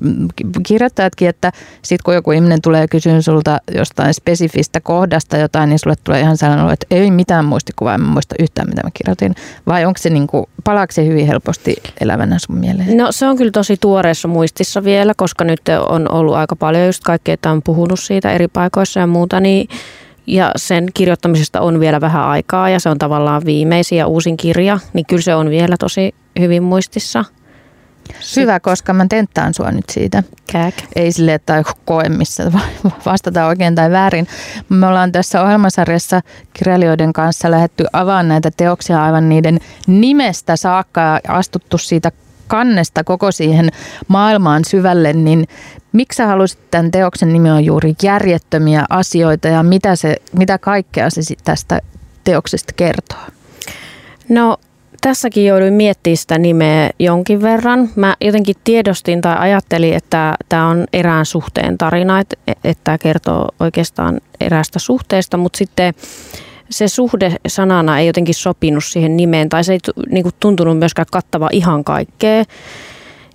kirjoittajatkin, 0.66 1.28
että 1.28 1.52
sitten 1.82 2.04
kun 2.04 2.14
joku 2.14 2.32
ihminen 2.32 2.62
tulee 2.62 2.88
kysyä 2.88 3.20
sulta 3.20 3.58
jostain 3.74 4.14
spesifistä 4.14 4.80
kohdasta 4.80 5.36
jotain, 5.36 5.68
niin 5.68 5.78
sulle 5.78 5.96
tulee 6.04 6.20
ihan 6.20 6.36
sellainen 6.36 6.64
olo, 6.64 6.72
että 6.72 6.86
ei 6.90 7.10
mitään 7.10 7.44
muistikuvaa, 7.44 7.94
en 7.94 8.02
muista 8.02 8.34
yhtään 8.38 8.68
mitä 8.68 8.82
mä 8.84 8.90
kirjoitin. 8.94 9.34
Vai 9.66 9.84
onko 9.84 9.98
se 9.98 10.10
niin 10.10 10.26
kuin, 10.26 10.46
palaako 10.64 10.92
se 10.92 11.06
hyvin 11.06 11.26
helposti 11.26 11.76
elävänä 12.00 12.38
sun 12.38 12.56
mieleen? 12.56 12.96
No 12.96 13.12
se 13.12 13.26
on 13.26 13.36
kyllä 13.36 13.50
tosi 13.50 13.76
tuoreessa 13.76 14.28
muistissa 14.28 14.84
vielä, 14.84 15.12
koska 15.16 15.44
nyt 15.44 15.60
on 15.88 16.12
ollut 16.12 16.34
aika 16.34 16.56
paljon 16.56 16.86
just 16.86 17.04
kaikkea, 17.04 17.34
että 17.34 17.50
on 17.50 17.62
puhunut 17.62 18.00
siitä 18.00 18.32
eri 18.32 18.48
paikoissa 18.48 19.00
ja 19.00 19.06
muuta, 19.06 19.40
niin 19.40 19.68
ja 20.26 20.52
sen 20.56 20.86
kirjoittamisesta 20.94 21.60
on 21.60 21.80
vielä 21.80 22.00
vähän 22.00 22.24
aikaa 22.24 22.68
ja 22.68 22.80
se 22.80 22.88
on 22.88 22.98
tavallaan 22.98 23.42
viimeisin 23.44 23.98
ja 23.98 24.06
uusin 24.06 24.36
kirja, 24.36 24.78
niin 24.92 25.06
kyllä 25.06 25.22
se 25.22 25.34
on 25.34 25.50
vielä 25.50 25.76
tosi 25.78 26.14
hyvin 26.40 26.62
muistissa. 26.62 27.24
Hyvä, 28.36 28.60
koska 28.60 28.92
mä 28.92 29.06
tenttaan 29.08 29.54
sua 29.54 29.70
nyt 29.70 29.84
siitä. 29.90 30.22
Kääk. 30.52 30.74
Ei 30.96 31.12
sille, 31.12 31.34
että 31.34 31.56
joku 31.56 31.70
koe, 31.84 32.08
missä 32.08 32.52
vastata 33.06 33.46
oikein 33.46 33.74
tai 33.74 33.90
väärin. 33.90 34.26
Me 34.68 34.86
ollaan 34.86 35.12
tässä 35.12 35.42
ohjelmasarjassa 35.42 36.20
kirjailijoiden 36.52 37.12
kanssa 37.12 37.50
lähetty 37.50 37.84
avaamaan 37.92 38.28
näitä 38.28 38.50
teoksia 38.56 39.04
aivan 39.04 39.28
niiden 39.28 39.58
nimestä 39.86 40.56
saakka 40.56 41.00
ja 41.00 41.20
astuttu 41.28 41.78
siitä 41.78 42.12
kannesta 42.46 43.04
koko 43.04 43.32
siihen 43.32 43.68
maailmaan 44.08 44.64
syvälle, 44.64 45.12
niin 45.12 45.48
miksi 45.92 46.16
sä 46.16 46.26
halusit 46.26 46.70
tämän 46.70 46.90
teoksen 46.90 47.32
nimi 47.32 47.50
on 47.50 47.64
juuri 47.64 47.94
järjettömiä 48.02 48.84
asioita 48.90 49.48
ja 49.48 49.62
mitä, 49.62 49.96
se, 49.96 50.16
mitä 50.38 50.58
kaikkea 50.58 51.10
se 51.10 51.20
tästä 51.44 51.80
teoksesta 52.24 52.72
kertoo? 52.76 53.18
No 54.28 54.56
tässäkin 55.00 55.46
jouduin 55.46 55.74
miettimään 55.74 56.16
sitä 56.16 56.38
nimeä 56.38 56.90
jonkin 56.98 57.42
verran. 57.42 57.88
Mä 57.96 58.16
jotenkin 58.20 58.56
tiedostin 58.64 59.20
tai 59.20 59.36
ajattelin, 59.38 59.94
että 59.94 60.34
tämä 60.48 60.68
on 60.68 60.84
erään 60.92 61.26
suhteen 61.26 61.78
tarina, 61.78 62.20
että, 62.20 62.36
tämä 62.84 62.98
kertoo 62.98 63.48
oikeastaan 63.60 64.20
eräästä 64.40 64.78
suhteesta, 64.78 65.36
mutta 65.36 65.56
sitten 65.56 65.94
se 66.70 66.88
suhde 66.88 67.36
sanana 67.48 67.98
ei 67.98 68.06
jotenkin 68.06 68.34
sopinut 68.34 68.84
siihen 68.84 69.16
nimeen 69.16 69.48
tai 69.48 69.64
se 69.64 69.72
ei 69.72 69.78
niinku 70.10 70.30
tuntunut 70.40 70.78
myöskään 70.78 71.06
kattava 71.12 71.48
ihan 71.52 71.84
kaikkea. 71.84 72.44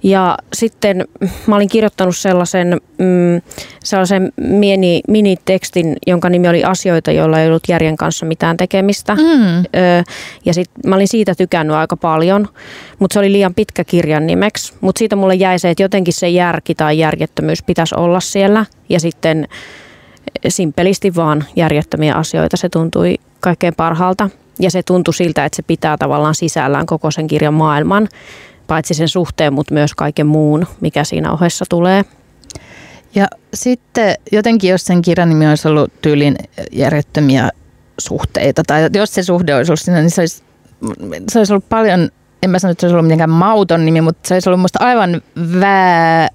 Ja 0.03 0.37
sitten 0.53 1.05
mä 1.47 1.55
olin 1.55 1.69
kirjoittanut 1.69 2.17
sellaisen, 2.17 2.81
mm, 2.97 3.41
sellaisen 3.83 4.31
mini, 4.37 5.01
minitekstin, 5.07 5.95
jonka 6.07 6.29
nimi 6.29 6.49
oli 6.49 6.63
Asioita, 6.63 7.11
joilla 7.11 7.39
ei 7.39 7.47
ollut 7.47 7.63
järjen 7.69 7.97
kanssa 7.97 8.25
mitään 8.25 8.57
tekemistä. 8.57 9.15
Mm. 9.15 9.59
Ö, 9.59 9.63
ja 10.45 10.53
sitten 10.53 10.89
mä 10.89 10.95
olin 10.95 11.07
siitä 11.07 11.35
tykännyt 11.35 11.75
aika 11.75 11.97
paljon, 11.97 12.47
mutta 12.99 13.13
se 13.13 13.19
oli 13.19 13.31
liian 13.31 13.55
pitkä 13.55 13.83
kirjan 13.83 14.27
nimeksi. 14.27 14.73
Mutta 14.81 14.99
siitä 14.99 15.15
mulle 15.15 15.35
jäi 15.35 15.59
se, 15.59 15.69
että 15.69 15.83
jotenkin 15.83 16.13
se 16.13 16.29
järki 16.29 16.75
tai 16.75 16.99
järjettömyys 16.99 17.63
pitäisi 17.63 17.95
olla 17.97 18.19
siellä. 18.19 18.65
Ja 18.89 18.99
sitten 18.99 19.47
simpelisti 20.47 21.15
vaan 21.15 21.45
järjettömiä 21.55 22.15
asioita. 22.15 22.57
Se 22.57 22.69
tuntui 22.69 23.15
kaikkein 23.39 23.75
parhaalta. 23.75 24.29
Ja 24.59 24.71
se 24.71 24.83
tuntui 24.83 25.13
siltä, 25.13 25.45
että 25.45 25.55
se 25.55 25.61
pitää 25.61 25.97
tavallaan 25.97 26.35
sisällään 26.35 26.85
koko 26.85 27.11
sen 27.11 27.27
kirjan 27.27 27.53
maailman 27.53 28.07
paitsi 28.67 28.93
sen 28.93 29.07
suhteen, 29.07 29.53
mutta 29.53 29.73
myös 29.73 29.95
kaiken 29.95 30.27
muun, 30.27 30.67
mikä 30.81 31.03
siinä 31.03 31.31
ohessa 31.31 31.65
tulee. 31.69 32.03
Ja 33.15 33.27
sitten 33.53 34.15
jotenkin, 34.31 34.69
jos 34.69 34.85
sen 34.85 35.01
kirjan 35.01 35.29
nimi 35.29 35.47
olisi 35.47 35.67
ollut 35.67 35.91
tyylin 36.01 36.35
järjettömiä 36.71 37.49
suhteita, 37.97 38.63
tai 38.67 38.89
jos 38.93 39.13
se 39.13 39.23
suhde 39.23 39.55
olisi 39.55 39.71
ollut 39.71 39.79
siinä, 39.79 39.99
niin 39.99 40.11
se 40.11 40.21
olisi, 40.21 40.43
se 41.31 41.39
olisi 41.39 41.53
ollut 41.53 41.69
paljon, 41.69 42.09
en 42.43 42.49
mä 42.49 42.59
sano, 42.59 42.71
että 42.71 42.81
se 42.81 42.85
olisi 42.85 42.95
ollut 42.95 43.05
mitenkään 43.05 43.29
mauton 43.29 43.85
nimi, 43.85 44.01
mutta 44.01 44.27
se 44.27 44.33
olisi 44.33 44.49
ollut 44.49 44.61
musta 44.61 44.79
aivan 44.81 45.21
vää, 45.59 46.29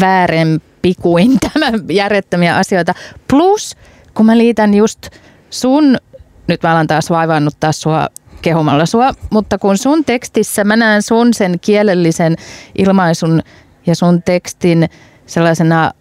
väärempi 0.00 0.71
kuin 1.00 1.38
tämä 1.52 1.72
järjettömiä 1.90 2.56
asioita. 2.56 2.94
Plus, 3.28 3.76
kun 4.14 4.26
mä 4.26 4.38
liitän 4.38 4.74
just 4.74 5.08
sun, 5.50 5.96
nyt 6.46 6.62
mä 6.62 6.72
alan 6.72 6.86
taas 6.86 7.10
vaivaannuttaa 7.10 7.72
sua 7.72 8.08
kehumalla 8.42 8.86
sua, 8.86 9.12
mutta 9.30 9.58
kun 9.58 9.78
sun 9.78 10.04
tekstissä 10.04 10.64
mä 10.64 10.76
näen 10.76 11.02
sun 11.02 11.34
sen 11.34 11.60
kielellisen 11.60 12.36
ilmaisun 12.78 13.42
ja 13.86 13.96
sun 13.96 14.22
tekstin 14.22 14.88
sellaisena, 15.26 15.92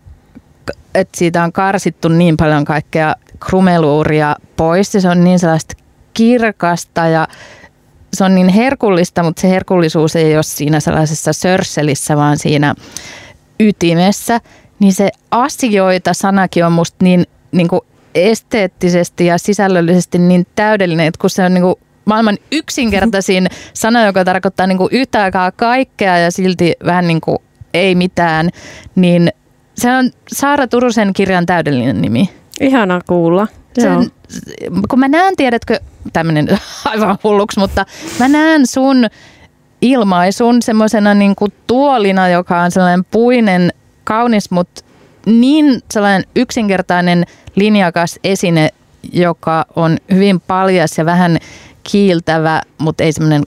että 0.96 1.18
siitä 1.18 1.44
on 1.44 1.52
karsittu 1.52 2.08
niin 2.08 2.38
paljon 2.38 2.66
kaikkea 2.66 3.16
krumeluuria 3.40 4.36
pois 4.58 4.96
ja 4.96 5.02
se 5.02 5.10
on 5.10 5.24
niin 5.24 5.40
sellaista 5.40 5.74
kirkasta 6.14 7.08
ja 7.08 7.28
se 8.14 8.24
on 8.24 8.36
niin 8.36 8.50
herkullista, 8.50 9.24
mutta 9.24 9.42
se 9.42 9.50
herkullisuus 9.50 10.16
ei 10.16 10.36
ole 10.36 10.44
siinä 10.44 10.80
sellaisessa 10.80 11.34
sörsselissä, 11.34 12.18
vaan 12.18 12.38
siinä 12.38 12.76
ytimessä, 13.60 14.40
niin 14.82 14.94
se 14.94 15.10
asioita 15.32 16.14
sanakin 16.14 16.66
on 16.66 16.72
musta 16.72 16.98
niin, 17.04 17.26
niin 17.52 17.68
kuin 17.68 17.82
esteettisesti 18.16 19.26
ja 19.26 19.38
sisällöllisesti 19.38 20.18
niin 20.18 20.48
täydellinen, 20.56 21.08
että 21.08 21.22
kun 21.22 21.30
se 21.30 21.46
on 21.46 21.54
niin 21.54 21.62
kuin 21.62 21.76
maailman 22.06 22.38
yksinkertaisin 22.52 23.48
sana, 23.74 24.06
joka 24.06 24.26
tarkoittaa 24.26 24.68
niin 24.68 24.78
kuin 24.78 24.90
yhtä 24.92 25.32
kaikkea 25.56 26.18
ja 26.18 26.32
silti 26.32 26.74
vähän 26.86 27.08
niin 27.08 27.22
kuin 27.22 27.38
ei 27.74 27.96
mitään, 27.96 28.50
niin 28.96 29.32
se 29.76 29.92
on 29.92 30.12
Saara 30.28 30.68
Turusen 30.68 31.14
kirjan 31.14 31.46
täydellinen 31.46 32.02
nimi. 32.02 32.30
Ihana 32.62 33.02
kuulla. 33.08 33.48
Sen, 33.80 34.12
kun 34.90 35.00
mä 35.00 35.08
näen, 35.08 35.36
tiedätkö, 35.38 35.80
tämmöinen 36.14 36.48
aivan 36.86 37.18
hulluksi, 37.24 37.60
mutta 37.60 37.86
mä 38.20 38.28
näen 38.28 38.68
sun 38.68 39.08
ilmaisun 39.82 40.62
semmoisena 40.62 41.14
niin 41.14 41.36
tuolina, 41.68 42.30
joka 42.30 42.62
on 42.62 42.72
sellainen 42.72 43.06
puinen, 43.12 43.74
kaunis, 44.12 44.52
mutta 44.52 44.82
niin 45.26 45.82
sellainen 45.92 46.24
yksinkertainen 46.36 47.26
linjakas 47.56 48.20
esine, 48.24 48.70
joka 49.14 49.66
on 49.76 49.98
hyvin 50.14 50.40
paljas 50.40 50.98
ja 50.98 51.06
vähän 51.06 51.38
kiiltävä, 51.92 52.62
mutta 52.78 53.04
ei 53.04 53.14
semmoinen 53.14 53.44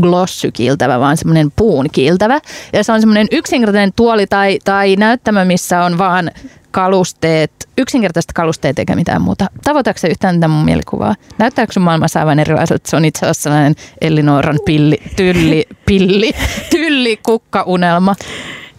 glossykiiltävä, 0.00 1.00
vaan 1.00 1.16
semmoinen 1.16 1.52
puun 1.56 1.86
kiiltävä. 1.92 2.40
Ja 2.72 2.84
se 2.84 2.92
on 2.92 3.00
semmoinen 3.00 3.26
yksinkertainen 3.32 3.92
tuoli 3.96 4.26
tai, 4.26 4.58
tai 4.64 4.96
näyttämö, 4.96 5.44
missä 5.44 5.84
on 5.84 5.98
vaan 5.98 6.30
kalusteet, 6.70 7.52
yksinkertaiset 7.78 8.32
kalusteet 8.32 8.78
eikä 8.78 8.96
mitään 8.96 9.22
muuta. 9.22 9.46
Tavoitatko 9.64 9.98
se 9.98 10.08
yhtään 10.08 10.34
tätä 10.34 10.48
mun 10.48 10.64
mielikuvaa? 10.64 11.14
Näyttääkö 11.38 11.72
sun 11.72 11.82
maailmassa 11.82 12.20
aivan 12.20 12.38
erilaiselta? 12.38 12.90
Se 12.90 12.96
on 12.96 13.04
itse 13.04 13.26
asiassa 13.26 13.42
sellainen 13.42 13.74
Elinoran 14.00 14.58
pilli, 14.64 14.98
tylli, 15.16 15.66
pilli, 15.86 16.32
tylli 16.72 17.18
kukkaunelma. 17.22 18.14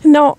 No 0.03 0.37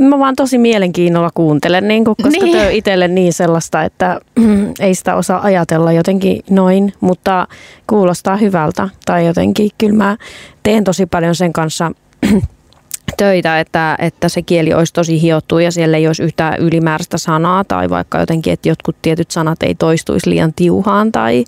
mä 0.00 0.18
vaan 0.18 0.36
tosi 0.36 0.58
mielenkiinnolla 0.58 1.30
kuuntelen, 1.34 1.88
niin 1.88 2.04
kuin, 2.04 2.16
koska 2.22 2.44
niin. 2.44 2.58
työ 2.58 2.70
itselle 2.70 3.08
niin 3.08 3.32
sellaista, 3.32 3.82
että 3.82 4.20
ei 4.80 4.94
sitä 4.94 5.14
osaa 5.14 5.42
ajatella 5.42 5.92
jotenkin 5.92 6.42
noin, 6.50 6.92
mutta 7.00 7.46
kuulostaa 7.86 8.36
hyvältä. 8.36 8.88
Tai 9.06 9.26
jotenkin 9.26 9.70
kyllä 9.78 9.96
mä 9.96 10.16
teen 10.62 10.84
tosi 10.84 11.06
paljon 11.06 11.34
sen 11.34 11.52
kanssa 11.52 11.92
töitä, 13.16 13.60
että, 13.60 13.96
että 13.98 14.28
se 14.28 14.42
kieli 14.42 14.74
olisi 14.74 14.92
tosi 14.92 15.22
hiottu 15.22 15.58
ja 15.58 15.72
siellä 15.72 15.96
ei 15.96 16.06
olisi 16.06 16.22
yhtään 16.22 16.58
ylimääräistä 16.58 17.18
sanaa 17.18 17.64
tai 17.64 17.90
vaikka 17.90 18.18
jotenkin, 18.18 18.52
että 18.52 18.68
jotkut 18.68 18.96
tietyt 19.02 19.30
sanat 19.30 19.62
ei 19.62 19.74
toistuisi 19.74 20.30
liian 20.30 20.52
tiuhaan 20.56 21.12
tai 21.12 21.44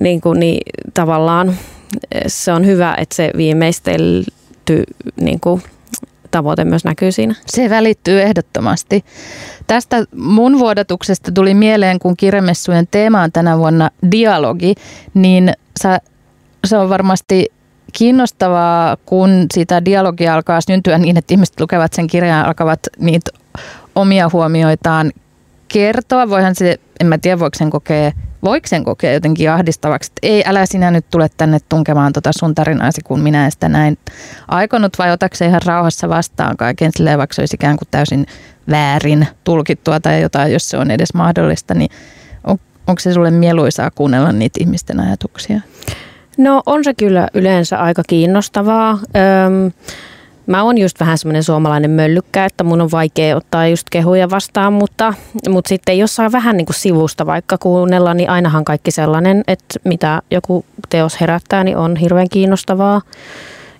niin 0.00 0.20
kuin, 0.20 0.40
niin 0.40 0.60
tavallaan 0.94 1.56
se 2.26 2.52
on 2.52 2.66
hyvä, 2.66 2.94
että 2.98 3.14
se 3.14 3.30
viimeistelty 3.36 4.84
niin 5.20 5.40
kuin, 5.40 5.62
tavoite 6.34 6.64
myös 6.64 6.84
näkyy 6.84 7.12
siinä. 7.12 7.34
Se 7.46 7.70
välittyy 7.70 8.22
ehdottomasti. 8.22 9.04
Tästä 9.66 10.04
mun 10.16 10.58
vuodatuksesta 10.58 11.32
tuli 11.32 11.54
mieleen, 11.54 11.98
kun 11.98 12.16
kirjamessujen 12.16 12.88
teema 12.90 13.22
on 13.22 13.32
tänä 13.32 13.58
vuonna 13.58 13.90
dialogi, 14.10 14.74
niin 15.14 15.52
sä, 15.82 15.98
se 16.64 16.78
on 16.78 16.88
varmasti 16.88 17.52
kiinnostavaa, 17.92 18.96
kun 19.06 19.46
sitä 19.54 19.84
dialogia 19.84 20.34
alkaa 20.34 20.60
syntyä 20.60 20.98
niin, 20.98 21.16
että 21.16 21.34
ihmiset 21.34 21.60
lukevat 21.60 21.92
sen 21.92 22.06
kirjan 22.06 22.38
ja 22.38 22.46
alkavat 22.46 22.80
niitä 22.98 23.30
omia 23.94 24.30
huomioitaan 24.32 25.12
kertoa. 25.68 26.30
Voihan 26.30 26.54
se, 26.54 26.80
en 27.00 27.06
mä 27.06 27.18
tiedä 27.18 27.38
voiko 27.38 27.58
sen 27.58 27.70
kokea, 27.70 28.12
voiko 28.44 28.66
sen 28.68 28.84
kokea 28.84 29.12
jotenkin 29.12 29.50
ahdistavaksi, 29.50 30.10
että 30.10 30.26
ei 30.26 30.42
älä 30.46 30.66
sinä 30.66 30.90
nyt 30.90 31.10
tule 31.10 31.28
tänne 31.36 31.58
tunkemaan 31.68 32.12
tota 32.12 32.30
sun 32.38 32.54
tarinaasi, 32.54 33.00
kun 33.04 33.20
minä 33.20 33.44
en 33.44 33.52
sitä 33.52 33.68
näin 33.68 33.98
aikonut, 34.48 34.98
vai 34.98 35.10
otatko 35.12 35.36
se 35.36 35.46
ihan 35.46 35.62
rauhassa 35.66 36.08
vastaan 36.08 36.56
kaiken 36.56 36.90
silleen, 36.96 37.18
vaikka 37.18 37.34
se 37.34 37.42
olisi 37.42 37.56
ikään 37.56 37.76
kuin 37.76 37.88
täysin 37.90 38.26
väärin 38.70 39.26
tulkittua 39.44 40.00
tai 40.00 40.22
jotain, 40.22 40.52
jos 40.52 40.68
se 40.68 40.76
on 40.76 40.90
edes 40.90 41.14
mahdollista, 41.14 41.74
niin 41.74 41.90
on, 42.44 42.58
onko 42.86 43.00
se 43.00 43.12
sulle 43.12 43.30
mieluisaa 43.30 43.90
kuunnella 43.90 44.32
niitä 44.32 44.58
ihmisten 44.60 45.00
ajatuksia? 45.00 45.60
No 46.38 46.62
on 46.66 46.84
se 46.84 46.94
kyllä 46.94 47.28
yleensä 47.34 47.78
aika 47.78 48.02
kiinnostavaa. 48.06 48.90
Öm, 48.90 49.72
mä 50.46 50.62
oon 50.62 50.78
just 50.78 51.00
vähän 51.00 51.18
semmoinen 51.18 51.42
suomalainen 51.42 51.90
möllykkä, 51.90 52.44
että 52.44 52.64
mun 52.64 52.80
on 52.80 52.90
vaikea 52.90 53.36
ottaa 53.36 53.66
just 53.68 53.86
kehuja 53.90 54.30
vastaan, 54.30 54.72
mutta, 54.72 55.14
mutta 55.48 55.68
sitten 55.68 55.98
jossain 55.98 56.32
vähän 56.32 56.56
niin 56.56 56.66
kuin 56.66 56.76
sivusta 56.76 57.26
vaikka 57.26 57.58
kuunnella, 57.58 58.14
niin 58.14 58.30
ainahan 58.30 58.64
kaikki 58.64 58.90
sellainen, 58.90 59.44
että 59.48 59.78
mitä 59.84 60.22
joku 60.30 60.64
teos 60.90 61.20
herättää, 61.20 61.64
niin 61.64 61.76
on 61.76 61.96
hirveän 61.96 62.28
kiinnostavaa. 62.28 63.00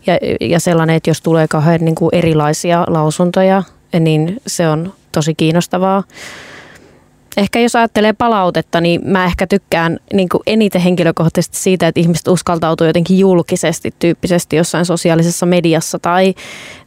Ja, 0.06 0.18
ja 0.40 0.60
sellainen, 0.60 0.96
että 0.96 1.10
jos 1.10 1.20
tulee 1.20 1.48
kauhean 1.48 1.80
niin 1.80 1.94
kuin 1.94 2.08
erilaisia 2.12 2.84
lausuntoja, 2.88 3.62
niin 4.00 4.40
se 4.46 4.68
on 4.68 4.92
tosi 5.12 5.34
kiinnostavaa. 5.34 6.02
Ehkä 7.36 7.60
jos 7.60 7.76
ajattelee 7.76 8.12
palautetta, 8.12 8.80
niin 8.80 9.00
mä 9.04 9.24
ehkä 9.24 9.46
tykkään 9.46 9.98
niin 10.12 10.28
kuin 10.28 10.42
eniten 10.46 10.80
henkilökohtaisesti 10.80 11.56
siitä, 11.56 11.88
että 11.88 12.00
ihmiset 12.00 12.28
uskaltautuu 12.28 12.86
jotenkin 12.86 13.18
julkisesti 13.18 13.94
tyyppisesti 13.98 14.56
jossain 14.56 14.84
sosiaalisessa 14.84 15.46
mediassa 15.46 15.98
tai, 15.98 16.34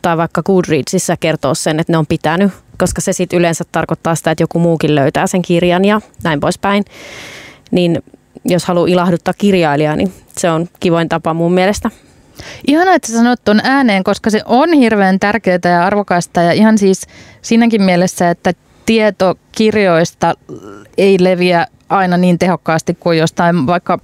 tai 0.02 0.18
vaikka 0.18 0.44
Goodreadsissa 0.44 1.18
kertoo 1.18 1.56
sen, 1.56 1.80
että 1.80 1.94
ne 1.94 1.98
on 1.98 2.08
pitänyt, 2.08 2.52
koska 2.78 3.02
se 3.02 3.14
sitten 3.14 3.40
yleensä 3.40 3.64
tarkoittaa 3.72 4.16
sitä, 4.16 4.32
että 4.32 4.44
joku 4.44 4.60
muukin 4.60 4.96
löytää 4.96 5.28
sen 5.28 5.42
kirjan 5.42 5.86
ja 5.86 6.02
näin 6.24 6.40
poispäin. 6.40 6.86
Niin 7.72 8.04
jos 8.46 8.66
haluaa 8.66 8.88
ilahduttaa 8.88 9.34
kirjailijaa, 9.38 9.96
niin 9.96 10.14
se 10.38 10.52
on 10.52 10.70
kivoin 10.80 11.10
tapa 11.10 11.34
mun 11.34 11.54
mielestä. 11.54 11.92
Ihana, 12.68 12.94
että 12.94 13.08
sä 13.08 13.14
sanot 13.14 13.40
tuon 13.46 13.62
ääneen, 13.64 14.04
koska 14.04 14.30
se 14.30 14.42
on 14.46 14.74
hirveän 14.74 15.20
tärkeää 15.20 15.60
ja 15.64 15.86
arvokasta 15.86 16.42
ja 16.42 16.52
ihan 16.52 16.78
siis 16.78 17.02
siinäkin 17.42 17.82
mielessä, 17.82 18.30
että 18.30 18.54
tieto 18.88 19.36
kirjoista 19.52 20.34
ei 20.98 21.18
leviä 21.20 21.68
aina 21.90 22.18
niin 22.18 22.40
tehokkaasti 22.40 22.98
kuin 23.00 23.18
jostain 23.18 23.68
vaikka 23.68 24.00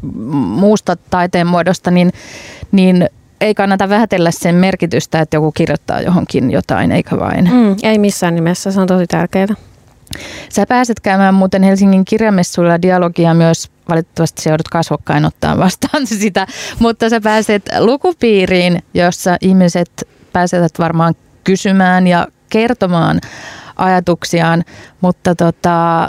muusta 0.45 0.95
taiteen 0.95 1.47
muodosta, 1.47 1.91
niin, 1.91 2.11
niin 2.71 3.09
ei 3.41 3.53
kannata 3.53 3.89
vähätellä 3.89 4.31
sen 4.31 4.55
merkitystä, 4.55 5.19
että 5.19 5.37
joku 5.37 5.51
kirjoittaa 5.51 6.01
johonkin 6.01 6.51
jotain, 6.51 6.91
eikä 6.91 7.19
vain. 7.19 7.49
Mm, 7.53 7.75
ei 7.83 7.97
missään 7.97 8.35
nimessä, 8.35 8.71
se 8.71 8.81
on 8.81 8.87
tosi 8.87 9.07
tärkeää. 9.07 9.47
Sä 10.49 10.65
pääset 10.65 10.99
käymään 10.99 11.33
muuten 11.33 11.63
Helsingin 11.63 12.05
kirjamessuilla 12.05 12.81
dialogia 12.81 13.33
myös, 13.33 13.71
valitettavasti 13.89 14.41
se 14.41 14.49
joudut 14.49 14.69
kasvokkain 14.69 15.25
ottaa 15.25 15.57
vastaan 15.57 16.07
sitä, 16.19 16.47
mutta 16.79 17.09
sä 17.09 17.21
pääset 17.21 17.63
lukupiiriin, 17.79 18.83
jossa 18.93 19.37
ihmiset 19.41 20.07
pääsevät 20.33 20.79
varmaan 20.79 21.15
kysymään 21.43 22.07
ja 22.07 22.27
kertomaan 22.49 23.21
ajatuksiaan, 23.83 24.63
mutta 25.01 25.35
tota, 25.35 26.07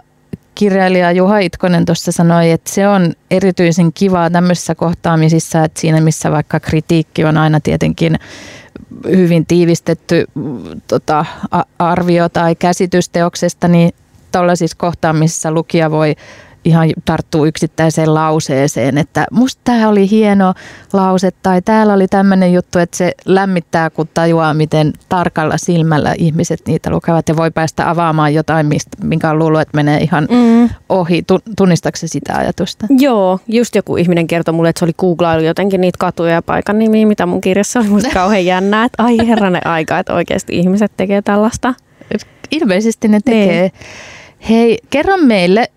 kirjailija 0.55 1.13
Juha 1.13 1.39
Itkonen 1.39 1.85
tuossa 1.85 2.13
sanoi, 2.13 2.51
että 2.51 2.71
se 2.71 2.89
on 2.89 3.13
erityisen 3.31 3.93
kivaa 3.93 4.31
tämmöisissä 4.31 4.75
kohtaamisissa, 4.75 5.65
että 5.65 5.81
siinä 5.81 6.01
missä 6.01 6.31
vaikka 6.31 6.61
kritiikki 6.61 7.25
on 7.25 7.37
aina 7.37 7.61
tietenkin 7.61 8.19
hyvin 9.07 9.47
tiivistetty 9.47 10.27
tota, 10.87 11.25
arvio 11.79 12.29
tai 12.29 12.55
käsitys 12.55 13.09
teoksesta, 13.09 13.69
niin 13.69 13.95
tuollaisissa 14.33 14.77
kohtaamisissa 14.77 15.53
lukija 15.53 15.91
voi 15.91 16.15
ihan 16.65 16.89
tarttuu 17.05 17.47
yksittäiseen 17.47 18.15
lauseeseen, 18.15 18.99
että 18.99 19.27
musta 19.31 19.61
tämä 19.65 19.89
oli 19.89 20.11
hieno 20.11 20.55
lause 20.93 21.31
tai 21.43 21.63
täällä 21.63 21.93
oli 21.93 22.09
tämmöinen 22.09 22.53
juttu, 22.53 22.79
että 22.79 22.97
se 22.97 23.13
lämmittää, 23.25 23.91
kun 23.91 24.09
tajuaa, 24.15 24.55
miten 24.55 24.93
tarkalla 25.09 25.59
silmällä 25.59 26.15
ihmiset 26.19 26.61
niitä 26.67 26.91
lukevat 26.91 27.29
ja 27.29 27.37
voi 27.37 27.51
päästä 27.51 27.91
avaamaan 27.91 28.35
jotain, 28.35 28.67
mistä, 28.67 28.97
minkä 29.05 29.31
on 29.31 29.39
luullut, 29.39 29.61
että 29.61 29.77
menee 29.77 30.01
ihan 30.01 30.29
mm. 30.31 30.69
ohi. 30.89 31.25
Tunnistatko 31.57 32.07
sitä 32.07 32.37
ajatusta? 32.37 32.87
Joo, 32.99 33.39
just 33.49 33.75
joku 33.75 33.97
ihminen 33.97 34.27
kertoi 34.27 34.55
mulle, 34.55 34.69
että 34.69 34.79
se 34.79 34.85
oli 34.85 34.93
googlailu 34.99 35.43
jotenkin 35.43 35.81
niitä 35.81 35.99
katuja 35.99 36.33
ja 36.33 36.43
paikan 36.43 36.79
nimiä, 36.79 37.07
mitä 37.07 37.27
mun 37.27 37.41
kirjassa 37.41 37.81
oli 37.81 37.89
musta 37.89 38.11
kauhean 38.21 38.45
jännää, 38.45 38.85
että 38.85 39.03
ai 39.03 39.29
herranen 39.29 39.67
aika, 39.67 39.99
että 39.99 40.15
oikeasti 40.15 40.59
ihmiset 40.59 40.93
tekee 40.97 41.23
tällaista. 41.23 41.75
Ilmeisesti 42.51 43.09
ne 43.09 43.21
tekee. 43.25 43.61
Niin. 43.61 43.73
Hei, 44.49 44.79
kerro 44.91 45.17
meille, 45.17 45.71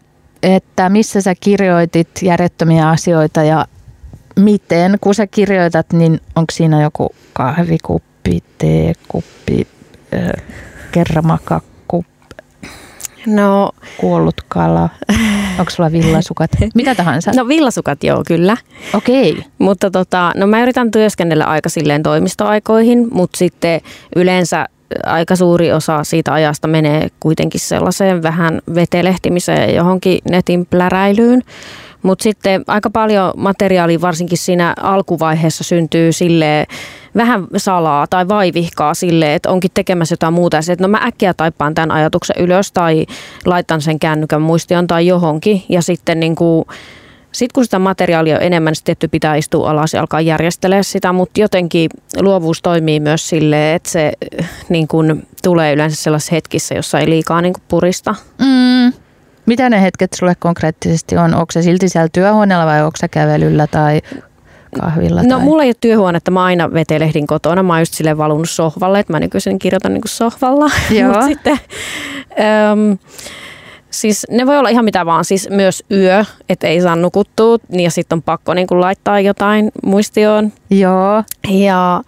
että 0.44 0.90
missä 0.90 1.22
sä 1.22 1.34
kirjoitit 1.40 2.10
järjettömiä 2.22 2.90
asioita 2.90 3.44
ja 3.44 3.66
miten. 4.40 4.98
Kun 5.02 5.16
sä 5.16 5.28
kirjoitat, 5.28 5.94
niin 5.94 6.20
onko 6.36 6.52
siinä 6.52 6.82
joku 6.82 7.16
kahvikuppi, 7.34 8.44
teekuppi, 8.58 9.68
äh, 10.14 10.44
kermakakku, 10.92 12.06
No, 13.28 13.72
kuollut 13.98 14.42
kala, 14.48 14.90
onko 15.60 15.70
sulla 15.70 15.92
villasukat, 15.92 16.52
mitä 16.76 16.96
tahansa? 16.96 17.32
no 17.36 17.48
villasukat 17.48 18.04
joo, 18.04 18.24
kyllä. 18.28 18.58
Okei, 18.94 19.44
Mutta 19.60 19.92
tota, 19.92 20.32
no 20.36 20.48
mä 20.48 20.62
yritän 20.62 20.92
työskennellä 20.92 21.46
aika 21.46 21.70
silleen 21.70 22.04
toimistoaikoihin, 22.04 23.08
mutta 23.12 23.38
sitten 23.38 23.82
yleensä 24.16 24.66
aika 25.06 25.36
suuri 25.36 25.72
osa 25.72 26.04
siitä 26.04 26.34
ajasta 26.34 26.68
menee 26.68 27.08
kuitenkin 27.20 27.60
sellaiseen 27.60 28.24
vähän 28.24 28.62
vetelehtimiseen 28.76 29.76
johonkin 29.76 30.20
netin 30.30 30.66
pläräilyyn. 30.66 31.42
Mutta 32.04 32.24
sitten 32.24 32.64
aika 32.68 32.90
paljon 32.90 33.34
materiaalia 33.38 34.02
varsinkin 34.02 34.38
siinä 34.38 34.74
alkuvaiheessa 34.82 35.64
syntyy 35.64 36.12
sille 36.12 36.68
vähän 37.16 37.48
salaa 37.58 38.08
tai 38.08 38.28
vaivihkaa 38.28 38.94
sille, 38.94 39.36
että 39.36 39.50
onkin 39.50 39.72
tekemässä 39.74 40.14
jotain 40.14 40.34
muuta. 40.34 40.62
Se, 40.62 40.72
että 40.74 40.84
no 40.84 40.88
mä 40.88 41.02
äkkiä 41.06 41.34
taipaan 41.34 41.76
tämän 41.76 41.92
ajatuksen 41.92 42.36
ylös 42.40 42.72
tai 42.72 43.06
laitan 43.46 43.82
sen 43.82 44.00
kännykän 44.00 44.42
muistion 44.42 44.88
tai 44.88 45.08
johonkin. 45.08 45.64
Ja 45.70 45.82
sitten 45.82 46.20
niin 46.20 46.36
kuin, 46.36 46.66
sitten 47.32 47.54
kun 47.54 47.64
sitä 47.66 47.80
materiaalia 47.80 48.36
on 48.36 48.44
enemmän, 48.44 48.72
niin 48.72 48.84
tietty 48.84 49.08
pitää 49.08 49.36
istua 49.36 49.70
alas 49.70 49.94
ja 49.94 50.02
alkaa 50.02 50.22
järjestelee 50.22 50.84
sitä, 50.84 51.14
mutta 51.14 51.42
jotenkin 51.42 51.90
luovuus 52.20 52.62
toimii 52.62 53.00
myös 53.00 53.30
silleen, 53.30 53.76
että 53.76 53.90
se 53.90 54.14
äh, 54.42 54.50
niin 54.70 54.88
kuin, 54.88 55.28
tulee 55.44 55.74
yleensä 55.74 55.96
sellaisessa 56.04 56.36
hetkissä, 56.36 56.76
jossa 56.76 57.00
ei 57.00 57.10
liikaa 57.10 57.42
niin 57.42 57.54
kuin, 57.54 57.64
purista. 57.68 58.16
Mm. 58.40 58.94
Mitä 59.46 59.70
ne 59.70 59.82
hetket 59.82 60.14
sulle 60.14 60.36
konkreettisesti 60.40 61.18
on? 61.18 61.34
Onko 61.34 61.52
se 61.52 61.62
silti 61.62 61.90
siellä 61.90 62.10
työhuoneella 62.14 62.66
vai 62.66 62.82
onko 62.82 62.98
se 62.98 63.08
kävelyllä 63.08 63.68
tai 63.68 64.02
kahvilla? 64.80 65.24
No 65.24 65.36
tai... 65.36 65.46
mulla 65.46 65.64
ei 65.64 65.70
ole 65.70 65.76
työhuonetta, 65.82 66.32
mä 66.32 66.44
aina 66.44 66.74
vetelehdin 66.74 67.28
kotona. 67.28 67.64
Mä 67.64 67.74
oon 67.74 67.82
just 67.82 67.94
silleen 67.94 68.18
valunut 68.18 68.50
sohvalle, 68.50 69.00
että 69.00 69.14
mä 69.14 69.20
nykyisin 69.20 69.60
kirjoitan 69.60 69.94
niinku 69.94 70.08
sohvalla. 70.08 70.72
Joo. 71.00 71.14
Mut 71.14 71.24
sitten, 71.24 71.60
äm, 72.72 72.98
siis 73.92 74.26
ne 74.30 74.46
voi 74.46 74.58
olla 74.58 74.70
ihan 74.70 74.86
mitä 74.86 75.06
vaan, 75.06 75.26
siis 75.26 75.50
myös 75.50 75.84
yö, 75.92 76.24
että 76.50 76.68
ei 76.68 76.82
saa 76.82 76.96
nukuttua 76.96 77.58
niin 77.70 77.84
ja 77.84 77.92
sitten 77.92 78.16
on 78.16 78.24
pakko 78.24 78.54
niinku 78.54 78.80
laittaa 78.80 79.20
jotain 79.20 79.72
muistioon. 79.86 80.54
Joo. 80.70 81.24
Ja 81.50 82.02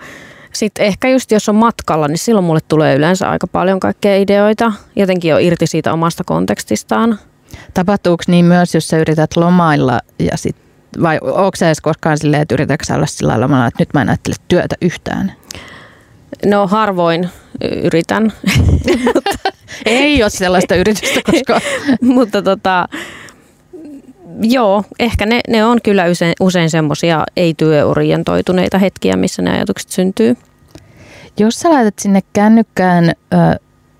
sitten 0.53 0.85
ehkä 0.85 1.09
just 1.09 1.31
jos 1.31 1.49
on 1.49 1.55
matkalla, 1.55 2.07
niin 2.07 2.17
silloin 2.17 2.45
mulle 2.45 2.59
tulee 2.67 2.95
yleensä 2.95 3.29
aika 3.29 3.47
paljon 3.47 3.79
kaikkea 3.79 4.17
ideoita. 4.17 4.73
Jotenkin 4.95 5.35
on 5.35 5.41
irti 5.41 5.67
siitä 5.67 5.93
omasta 5.93 6.23
kontekstistaan. 6.23 7.19
Tapahtuuko 7.73 8.23
niin 8.27 8.45
myös, 8.45 8.75
jos 8.75 8.87
sä 8.87 8.97
yrität 8.97 9.35
lomailla 9.35 9.99
ja 10.19 10.37
sit, 10.37 10.55
vai 11.01 11.19
onko 11.21 11.55
sä 11.55 11.65
edes 11.65 11.81
koskaan 11.81 12.17
silleen, 12.17 12.41
että 12.41 12.55
yritätkö 12.55 12.93
olla 12.95 13.05
sillä 13.05 13.29
lailla 13.29 13.43
lomalla, 13.43 13.67
että 13.67 13.81
nyt 13.81 13.93
mä 13.93 14.01
en 14.01 14.09
ajattele 14.09 14.35
työtä 14.47 14.75
yhtään? 14.81 15.33
No 16.45 16.67
harvoin 16.67 17.29
yritän, 17.83 18.33
Ei 19.85 20.23
ole 20.23 20.29
sellaista 20.29 20.75
yritystä 20.75 21.19
koskaan. 21.31 21.61
mutta 22.15 22.41
tota, 22.41 22.87
joo, 24.41 24.83
ehkä 24.99 25.25
ne, 25.25 25.39
ne 25.47 25.65
on 25.65 25.79
kyllä 25.83 26.05
usein, 26.05 26.33
usein 26.39 26.69
semmoisia 26.69 27.23
ei-työorientoituneita 27.37 28.77
hetkiä, 28.77 29.15
missä 29.15 29.41
ne 29.41 29.51
ajatukset 29.51 29.89
syntyy. 29.89 30.37
Jos 31.37 31.55
sä 31.55 31.69
laitat 31.69 31.99
sinne 31.99 32.21
kännykkään 32.33 33.09
ö, 33.09 33.15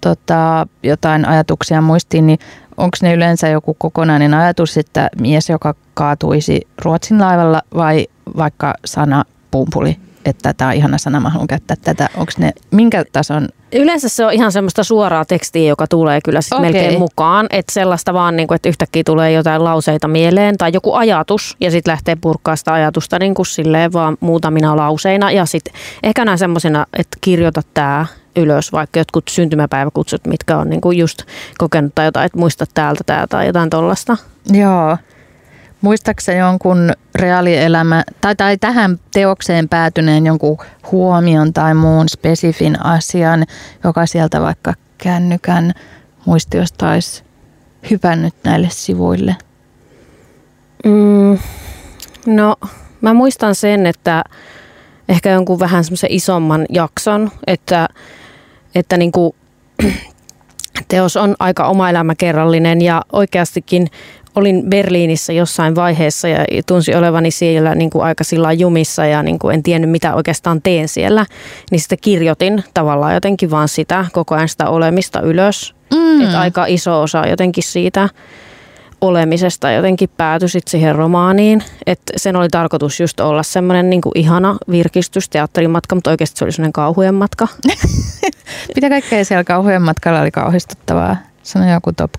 tota, 0.01 0.67
jotain 0.83 1.27
ajatuksia 1.27 1.81
muistiin, 1.81 2.27
niin 2.27 2.39
onko 2.77 2.97
ne 3.01 3.13
yleensä 3.13 3.47
joku 3.47 3.73
kokonainen 3.73 4.33
ajatus, 4.33 4.77
että 4.77 5.09
mies, 5.21 5.49
joka 5.49 5.75
kaatuisi 5.93 6.67
Ruotsin 6.83 7.19
laivalla 7.19 7.61
vai 7.75 8.07
vaikka 8.37 8.73
sana 8.85 9.23
pumpuli, 9.51 9.97
että 10.29 10.53
tämä 10.53 10.69
on 10.69 10.75
ihana 10.75 10.97
sana, 10.97 11.19
mä 11.19 11.29
haluan 11.29 11.47
käyttää 11.47 11.77
tätä. 11.83 12.09
Onko 12.17 12.31
ne, 12.37 12.53
minkä 12.71 13.05
tason 13.11 13.47
Yleensä 13.73 14.09
se 14.09 14.25
on 14.25 14.33
ihan 14.33 14.51
semmoista 14.51 14.83
suoraa 14.83 15.25
tekstiä, 15.25 15.67
joka 15.67 15.87
tulee 15.87 16.19
kyllä 16.21 16.41
sit 16.41 16.53
Okei. 16.53 16.71
melkein 16.71 16.99
mukaan. 16.99 17.47
Että 17.49 17.73
sellaista 17.73 18.13
vaan, 18.13 18.35
niin 18.35 18.47
kuin, 18.47 18.55
että 18.55 18.69
yhtäkkiä 18.69 19.03
tulee 19.05 19.31
jotain 19.31 19.63
lauseita 19.63 20.07
mieleen 20.07 20.57
tai 20.57 20.71
joku 20.73 20.93
ajatus 20.93 21.57
ja 21.59 21.71
sitten 21.71 21.91
lähtee 21.91 22.15
purkaa 22.21 22.55
sitä 22.55 22.73
ajatusta 22.73 23.19
niin 23.19 23.35
kuin 23.35 23.45
silleen 23.45 23.93
vaan 23.93 24.17
muutamina 24.19 24.75
lauseina. 24.75 25.31
Ja 25.31 25.45
sitten 25.45 25.73
ehkä 26.03 26.25
näin 26.25 26.37
semmoisena, 26.37 26.85
että 26.93 27.17
kirjoita 27.21 27.61
tämä 27.73 28.05
ylös, 28.35 28.71
vaikka 28.71 28.99
jotkut 28.99 29.27
syntymäpäiväkutsut, 29.27 30.27
mitkä 30.27 30.57
on 30.57 30.69
niin 30.69 30.81
kuin 30.81 30.97
just 30.97 31.23
kokenut 31.57 31.95
tai 31.95 32.05
jotain, 32.05 32.25
että 32.25 32.37
muista 32.37 32.65
täältä 32.73 33.03
tää 33.05 33.27
tai 33.27 33.47
jotain 33.47 33.69
tollasta. 33.69 34.17
Joo. 34.53 34.97
Muistaaksä 35.81 36.31
jonkun 36.33 36.91
reaalielämä, 37.15 38.03
tai, 38.21 38.35
tai 38.35 38.57
tähän 38.57 38.99
teokseen 39.13 39.69
päätyneen 39.69 40.25
jonkun 40.25 40.57
huomion 40.91 41.53
tai 41.53 41.73
muun 41.73 42.09
spesifin 42.09 42.85
asian, 42.85 43.45
joka 43.83 44.05
sieltä 44.05 44.41
vaikka 44.41 44.73
kännykän 44.97 45.73
muistiosta 46.25 46.89
olisi 46.89 47.23
hypännyt 47.89 48.33
näille 48.43 48.67
sivuille? 48.71 49.35
Mm, 50.85 51.37
no, 52.25 52.55
mä 53.01 53.13
muistan 53.13 53.55
sen, 53.55 53.85
että 53.85 54.23
ehkä 55.09 55.29
jonkun 55.31 55.59
vähän 55.59 55.83
semmoisen 55.83 56.11
isomman 56.11 56.65
jakson, 56.69 57.31
että, 57.47 57.87
että 58.75 58.97
niin 58.97 59.11
kuin, 59.11 59.35
teos 60.87 61.17
on 61.17 61.35
aika 61.39 61.67
oma 61.67 61.89
elämäkerrallinen 61.89 62.81
ja 62.81 63.01
oikeastikin 63.11 63.87
olin 64.35 64.63
Berliinissä 64.69 65.33
jossain 65.33 65.75
vaiheessa 65.75 66.27
ja 66.27 66.45
tunsin 66.67 66.97
olevani 66.97 67.31
siellä 67.31 67.75
niin 67.75 67.89
kuin 67.89 68.03
aika 68.03 68.23
sillä 68.23 68.53
jumissa 68.53 69.05
ja 69.05 69.23
niin 69.23 69.39
kuin 69.39 69.53
en 69.53 69.63
tiennyt 69.63 69.91
mitä 69.91 70.15
oikeastaan 70.15 70.61
teen 70.61 70.87
siellä. 70.87 71.25
Niin 71.71 71.79
sitten 71.79 71.97
kirjoitin 72.01 72.63
tavallaan 72.73 73.13
jotenkin 73.13 73.51
vaan 73.51 73.67
sitä 73.67 74.05
koko 74.11 74.35
ajan 74.35 74.49
sitä 74.49 74.69
olemista 74.69 75.21
ylös. 75.21 75.75
Mm. 75.93 76.21
Että 76.21 76.39
aika 76.39 76.65
iso 76.65 77.01
osa 77.01 77.27
jotenkin 77.27 77.63
siitä 77.63 78.09
olemisesta 79.01 79.71
jotenkin 79.71 80.09
päätyi 80.17 80.49
sit 80.49 80.67
siihen 80.67 80.95
romaaniin. 80.95 81.63
Että 81.85 82.13
sen 82.15 82.35
oli 82.35 82.49
tarkoitus 82.49 82.99
just 82.99 83.19
olla 83.19 83.43
semmoinen 83.43 83.89
niin 83.89 84.01
ihana 84.15 84.57
virkistysteatterimatka, 84.71 85.95
mutta 85.95 86.09
oikeasti 86.09 86.39
se 86.39 86.45
oli 86.45 86.51
semmoinen 86.51 86.73
kauhujen 86.73 87.15
matka. 87.15 87.47
Mitä 88.75 88.89
kaikkea 88.89 89.25
siellä 89.25 89.43
kauhujen 89.43 89.81
matkalla 89.81 90.21
oli 90.21 90.31
kauhistuttavaa? 90.31 91.17
Sano 91.43 91.73
joku 91.73 91.93
top 91.93 92.11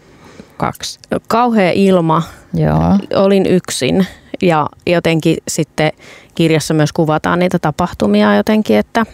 kaksi. 0.61 0.99
Kauhea 1.29 1.73
ilma, 1.75 2.23
Joo. 2.55 2.99
olin 3.15 3.47
yksin 3.47 4.07
ja 4.43 4.67
jotenkin 4.87 5.37
sitten 5.49 5.93
kirjassa 6.35 6.75
myös 6.75 6.93
kuvataan 6.93 7.39
niitä 7.39 7.59
tapahtumia 7.59 8.37
jotenkin, 8.37 8.77
että 8.77 9.07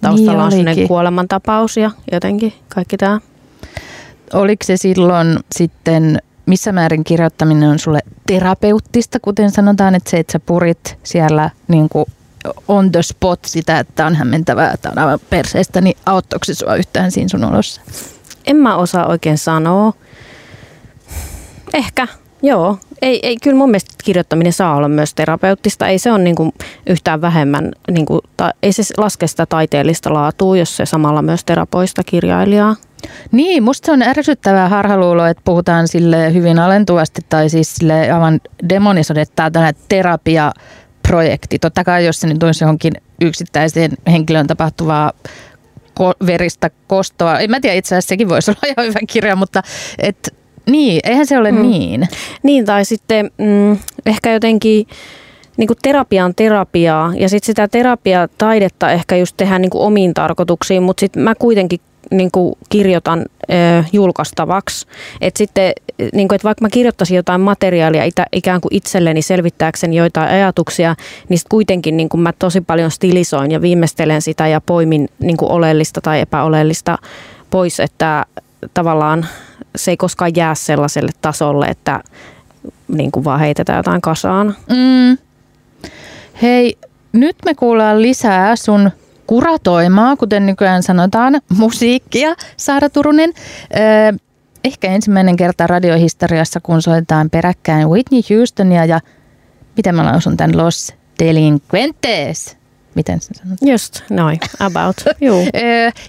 taustalla 0.00 0.32
Niin 0.32 0.40
on 0.40 0.52
sellainen 0.52 0.88
kuolemantapaus 0.88 1.76
ja 1.76 1.90
jotenkin 2.12 2.52
kaikki 2.68 2.96
tämä. 2.96 3.20
Oliko 4.32 4.64
se 4.64 4.76
silloin 4.76 5.38
sitten, 5.52 6.18
missä 6.46 6.72
määrin 6.72 7.04
kirjoittaminen 7.04 7.70
on 7.70 7.78
sulle 7.78 8.00
terapeuttista, 8.26 9.20
kuten 9.20 9.50
sanotaan, 9.50 9.94
että 9.94 10.10
se, 10.10 10.18
että 10.18 10.32
sä 10.32 10.40
purit 10.40 10.98
siellä 11.02 11.50
niin 11.68 11.88
kuin 11.88 12.06
on 12.68 12.92
the 12.92 13.02
spot 13.02 13.40
sitä, 13.46 13.78
että 13.78 14.06
on 14.06 14.14
hämmentävää, 14.14 14.72
että 14.72 14.90
on 14.90 14.98
aivan 14.98 15.18
perseestä, 15.30 15.80
niin 15.80 15.96
auttoiko 16.06 16.44
se 16.44 16.54
sua 16.54 16.76
yhtään 16.76 17.10
siinä 17.10 17.28
sun 17.28 17.44
olossa? 17.44 17.80
En 18.46 18.56
mä 18.56 18.76
osaa 18.76 19.06
oikein 19.06 19.38
sanoa. 19.38 19.92
Ehkä, 21.74 22.08
joo. 22.42 22.78
Ei, 23.02 23.26
ei, 23.26 23.36
kyllä 23.42 23.56
mun 23.56 23.70
mielestä 23.70 23.94
kirjoittaminen 24.04 24.52
saa 24.52 24.76
olla 24.76 24.88
myös 24.88 25.14
terapeuttista. 25.14 25.88
Ei 25.88 25.98
se 25.98 26.12
ole 26.12 26.18
niin 26.18 26.36
kuin 26.36 26.52
yhtään 26.86 27.20
vähemmän, 27.20 27.72
niin 27.90 28.06
kuin, 28.06 28.20
ta, 28.36 28.50
ei 28.62 28.72
se 28.72 28.82
laske 28.96 29.26
sitä 29.26 29.46
taiteellista 29.46 30.14
laatua, 30.14 30.56
jos 30.56 30.76
se 30.76 30.86
samalla 30.86 31.22
myös 31.22 31.44
terapoista 31.44 32.02
kirjailijaa. 32.06 32.76
Niin, 33.32 33.62
musta 33.62 33.86
se 33.86 33.92
on 33.92 34.02
ärsyttävää 34.02 34.68
harhaluulo, 34.68 35.26
että 35.26 35.42
puhutaan 35.44 35.88
sille 35.88 36.34
hyvin 36.34 36.58
alentuvasti 36.58 37.20
tai 37.28 37.48
siis 37.48 37.76
sille 37.76 38.12
aivan 38.12 38.40
demonisoida, 38.68 39.22
että 39.22 39.32
tämä 39.36 39.46
on 39.46 39.52
tällainen 39.52 39.82
terapiaprojekti. 39.88 41.58
Totta 41.58 41.84
kai 41.84 42.06
jos 42.06 42.20
se 42.20 42.26
nyt 42.26 42.42
olisi 42.42 42.64
johonkin 42.64 42.92
yksittäiseen 43.20 43.90
henkilön 44.06 44.46
tapahtuvaa 44.46 45.12
ko- 46.00 46.26
veristä 46.26 46.70
kostoa. 46.86 47.38
En 47.38 47.50
mä 47.50 47.60
tiedä, 47.60 47.76
itse 47.76 47.94
asiassa 47.94 48.08
sekin 48.08 48.28
voisi 48.28 48.50
olla 48.50 48.60
ihan 48.72 48.86
hyvä 48.86 49.00
kirja, 49.08 49.36
mutta 49.36 49.62
et, 49.98 50.34
niin, 50.66 51.00
eihän 51.04 51.26
se 51.26 51.38
ole 51.38 51.52
mm. 51.52 51.62
niin. 51.62 52.08
Niin, 52.42 52.64
tai 52.64 52.84
sitten 52.84 53.30
mm, 53.38 53.78
ehkä 54.06 54.32
jotenkin 54.32 54.86
niin 55.56 55.66
kuin 55.66 55.78
terapia 55.82 56.24
on 56.24 56.34
terapiaa 56.34 57.12
ja 57.16 57.28
sitten 57.28 57.46
sitä 57.46 57.68
terapiataidetta 57.68 58.90
ehkä 58.90 59.16
just 59.16 59.36
tehdään 59.36 59.62
niin 59.62 59.70
kuin 59.70 59.82
omiin 59.82 60.14
tarkoituksiin, 60.14 60.82
mutta 60.82 61.00
sitten 61.00 61.22
mä 61.22 61.34
kuitenkin 61.34 61.80
niin 62.10 62.30
kuin 62.30 62.54
kirjoitan 62.68 63.24
ö, 63.50 63.84
julkaistavaksi. 63.92 64.86
Et 65.20 65.36
sitten, 65.36 65.72
niin 66.12 66.28
kuin, 66.28 66.36
että 66.36 66.44
vaikka 66.44 66.64
mä 66.64 66.68
kirjoittaisin 66.68 67.16
jotain 67.16 67.40
materiaalia 67.40 68.04
itä, 68.04 68.26
ikään 68.32 68.60
kuin 68.60 68.74
itselleni 68.74 69.22
selvittääkseni 69.22 69.96
joitain 69.96 70.30
ajatuksia, 70.30 70.94
niin 71.28 71.38
sit 71.38 71.48
kuitenkin 71.48 71.96
niin 71.96 72.08
kuin 72.08 72.20
mä 72.20 72.32
tosi 72.32 72.60
paljon 72.60 72.90
stilisoin 72.90 73.50
ja 73.50 73.62
viimeistelen 73.62 74.22
sitä 74.22 74.48
ja 74.48 74.60
poimin 74.60 75.08
niin 75.18 75.36
kuin 75.36 75.50
oleellista 75.50 76.00
tai 76.00 76.20
epäoleellista 76.20 76.98
pois, 77.50 77.80
että 77.80 78.26
tavallaan 78.74 79.26
se 79.76 79.90
ei 79.90 79.96
koskaan 79.96 80.32
jää 80.36 80.54
sellaiselle 80.54 81.12
tasolle, 81.20 81.66
että 81.66 82.00
niin 82.88 83.12
kuin 83.12 83.24
vaan 83.24 83.40
heitetään 83.40 83.76
jotain 83.76 84.00
kasaan. 84.00 84.56
Mm. 84.68 85.18
Hei, 86.42 86.78
nyt 87.12 87.36
me 87.44 87.54
kuullaan 87.54 88.02
lisää 88.02 88.56
sun 88.56 88.90
kuratoimaa, 89.26 90.16
kuten 90.16 90.46
nykyään 90.46 90.82
sanotaan, 90.82 91.40
musiikkia, 91.58 92.34
Saara 92.56 92.88
Turunen. 92.90 93.32
Öö, 93.76 94.12
ehkä 94.64 94.88
ensimmäinen 94.88 95.36
kerta 95.36 95.66
radiohistoriassa, 95.66 96.60
kun 96.60 96.82
soitetaan 96.82 97.30
peräkkäin 97.30 97.88
Whitney 97.88 98.20
Houstonia 98.30 98.84
ja 98.84 99.00
miten 99.76 99.94
mä 99.94 100.04
lausun 100.04 100.36
tämän 100.36 100.56
Los 100.56 100.94
Delinquentes. 101.18 102.56
Miten 102.94 103.20
sen 103.20 103.34
sanot? 103.34 103.58
Just 103.62 104.00
noin, 104.10 104.38
about. 104.60 104.96
Juu. 105.20 105.44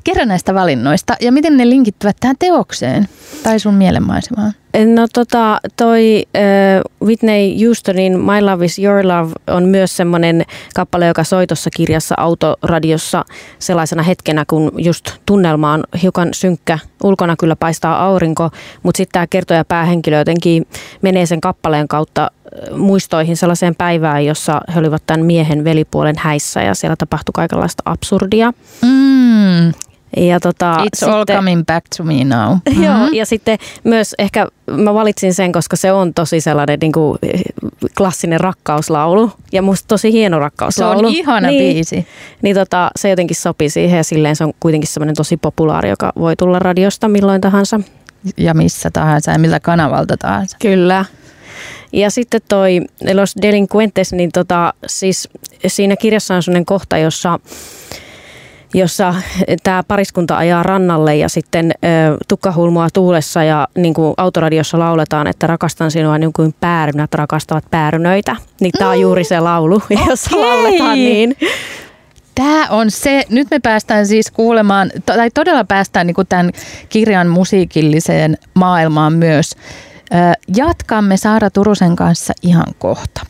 Kerro 0.04 0.26
näistä 0.26 0.54
valinnoista 0.54 1.16
ja 1.22 1.32
miten 1.32 1.58
ne 1.58 1.70
linkittyvät 1.70 2.18
tähän 2.20 2.36
teokseen 2.40 3.08
tai 3.44 3.60
sun 3.60 3.74
mielenmaisemaan. 3.74 4.54
No 4.96 5.08
tota, 5.14 5.60
toi 5.78 6.24
uh, 6.38 7.08
Whitney 7.08 7.66
Houstonin 7.66 8.20
My 8.20 8.42
Love 8.42 8.66
is 8.66 8.80
Your 8.80 9.08
Love 9.08 9.32
on 9.48 9.64
myös 9.64 9.98
semmoinen 9.98 10.46
kappale, 10.76 11.08
joka 11.08 11.24
soi 11.24 11.48
tuossa 11.48 11.70
kirjassa 11.76 12.16
autoradiossa 12.18 13.26
sellaisena 13.60 14.04
hetkenä, 14.04 14.44
kun 14.48 14.72
just 14.78 15.12
tunnelma 15.26 15.74
on 15.74 15.84
hiukan 16.02 16.30
synkkä. 16.34 16.80
Ulkona 17.04 17.36
kyllä 17.40 17.56
paistaa 17.56 18.06
aurinko, 18.06 18.50
mutta 18.84 18.98
sitten 18.98 19.14
tämä 19.14 19.28
kertoja 19.28 19.66
päähenkilö 19.66 20.18
jotenkin 20.18 20.68
menee 21.02 21.26
sen 21.26 21.42
kappaleen 21.42 21.88
kautta 21.88 22.32
muistoihin 22.78 23.38
sellaiseen 23.38 23.76
päivään, 23.76 24.26
jossa 24.26 24.62
he 24.74 24.80
olivat 24.80 25.04
tämän 25.06 25.26
miehen 25.26 25.64
velipuolen 25.64 26.16
häissä 26.18 26.62
ja 26.62 26.76
siellä 26.76 26.96
tapahtui 26.96 27.32
kaikenlaista 27.34 27.84
absurdia. 27.86 28.54
Mm. 28.82 29.74
Ja 30.18 30.40
tota, 30.40 30.76
It's 30.80 30.84
sitten, 30.94 31.10
all 31.10 31.26
coming 31.26 31.64
back 31.66 31.86
to 31.98 32.04
me 32.04 32.24
now. 32.24 32.58
Mm-hmm. 32.66 32.84
Joo, 32.84 33.08
ja 33.14 33.26
sitten 33.26 33.58
myös 33.84 34.16
ehkä 34.20 34.48
mä 34.72 34.94
valitsin 34.94 35.34
sen, 35.34 35.52
koska 35.52 35.76
se 35.76 35.92
on 35.92 36.14
tosi 36.14 36.42
sellainen 36.42 36.78
niin 36.82 36.92
kuin, 36.92 37.18
klassinen 37.98 38.40
rakkauslaulu 38.40 39.32
ja 39.52 39.62
musta 39.62 39.88
tosi 39.88 40.12
hieno 40.12 40.40
rakkauslaulu. 40.40 41.00
Se 41.00 41.06
on 41.06 41.14
ihana 41.14 41.48
niin, 41.48 41.74
biisi. 41.74 42.08
Niin 42.42 42.56
tota, 42.56 42.92
se 42.96 43.10
jotenkin 43.10 43.36
sopii 43.36 43.70
siihen 43.70 43.98
ja 43.98 44.04
silleen 44.04 44.36
se 44.36 44.44
on 44.44 44.54
kuitenkin 44.60 44.88
semmoinen 44.88 45.16
tosi 45.16 45.38
populaari, 45.38 45.90
joka 45.90 46.12
voi 46.20 46.36
tulla 46.36 46.60
radiosta 46.60 47.08
milloin 47.08 47.42
tahansa. 47.42 47.80
Ja 48.38 48.54
missä 48.54 48.90
tahansa 48.94 49.32
ja 49.32 49.40
millä 49.40 49.60
kanavalta 49.60 50.18
tahansa. 50.18 50.58
Kyllä. 50.62 51.06
Ja 51.96 52.10
sitten 52.10 52.42
toi 52.50 52.82
Los 53.14 53.36
Delinquentes, 53.42 54.14
niin 54.14 54.32
tota, 54.34 54.74
siis 54.88 55.30
siinä 55.68 55.96
kirjassa 55.96 56.36
on 56.36 56.44
sellainen 56.44 56.66
kohta, 56.66 56.98
jossa 56.98 57.40
jossa 58.74 59.16
tämä 59.64 59.84
pariskunta 59.88 60.38
ajaa 60.38 60.64
rannalle 60.64 61.16
ja 61.16 61.30
sitten 61.30 61.72
ö, 61.72 61.78
tukkahulmua 62.28 62.88
tuulessa 62.94 63.44
ja 63.44 63.68
niin 63.78 63.94
kuin 63.94 64.14
autoradiossa 64.18 64.80
lauletaan, 64.80 65.28
että 65.28 65.48
rakastan 65.48 65.92
sinua 65.92 66.18
niin 66.18 66.34
kuin 66.34 66.56
päärynät 66.60 67.14
rakastavat 67.14 67.64
päärynöitä. 67.72 68.36
Niin 68.62 68.72
tämä 68.78 68.90
on 68.90 69.02
juuri 69.02 69.24
se 69.24 69.40
laulu, 69.40 69.82
jossa 70.10 70.38
Okei. 70.38 70.50
lauletaan 70.50 70.96
niin. 70.96 71.36
Tämä 72.36 72.68
on 72.70 72.92
se, 72.92 73.24
nyt 73.30 73.48
me 73.52 73.60
päästään 73.60 74.08
siis 74.08 74.32
kuulemaan, 74.32 74.92
tai 75.06 75.30
todella 75.34 75.64
päästään 75.64 76.08
niin 76.08 76.16
kuin 76.16 76.28
tämän 76.28 76.52
kirjan 76.90 77.28
musiikilliseen 77.28 78.38
maailmaan 78.54 79.14
myös. 79.14 79.56
Jatkamme 80.56 81.18
Saara 81.18 81.50
Turusen 81.50 81.96
kanssa 81.96 82.34
ihan 82.42 82.66
kohta. 82.78 83.22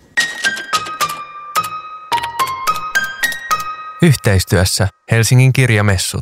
Yhteistyössä 4.01 4.87
Helsingin 5.11 5.53
kirjamessut. 5.53 6.21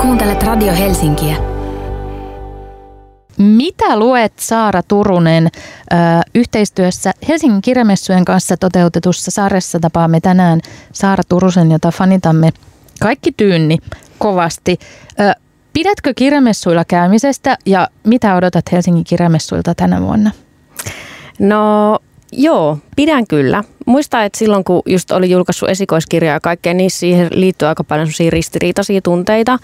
Kuuntelet 0.00 0.42
Radio 0.42 0.72
Helsinkiä. 0.72 1.55
Mitä 3.38 3.98
luet 3.98 4.32
Saara 4.38 4.82
Turunen 4.82 5.48
yhteistyössä 6.34 7.12
Helsingin 7.28 7.62
kirjamessujen 7.62 8.24
kanssa 8.24 8.56
toteutetussa 8.56 9.30
sarjassa 9.30 9.80
tapaamme 9.80 10.20
tänään 10.20 10.60
Saara 10.92 11.22
Turusen, 11.28 11.70
jota 11.70 11.90
fanitamme 11.90 12.50
kaikki 13.00 13.32
tyynni 13.36 13.78
kovasti. 14.18 14.78
Pidätkö 15.72 16.14
kirjamessuilla 16.14 16.84
käymisestä 16.84 17.58
ja 17.66 17.88
mitä 18.04 18.34
odotat 18.34 18.72
Helsingin 18.72 19.04
kirjamessuilta 19.04 19.74
tänä 19.74 20.02
vuonna? 20.02 20.30
No 21.38 21.98
joo, 22.32 22.78
pidän 22.96 23.26
kyllä. 23.26 23.64
Muistan, 23.86 24.24
että 24.24 24.38
silloin 24.38 24.64
kun 24.64 24.82
just 24.86 25.10
oli 25.10 25.30
julkaissut 25.30 25.68
esikoiskirjaa 25.68 26.34
ja 26.34 26.40
kaikkea, 26.40 26.74
niin 26.74 26.90
siihen 26.90 27.28
liittyy 27.30 27.68
aika 27.68 27.84
paljon 27.84 28.08
ristiriitaisia 28.28 29.00
tunteita. 29.02 29.58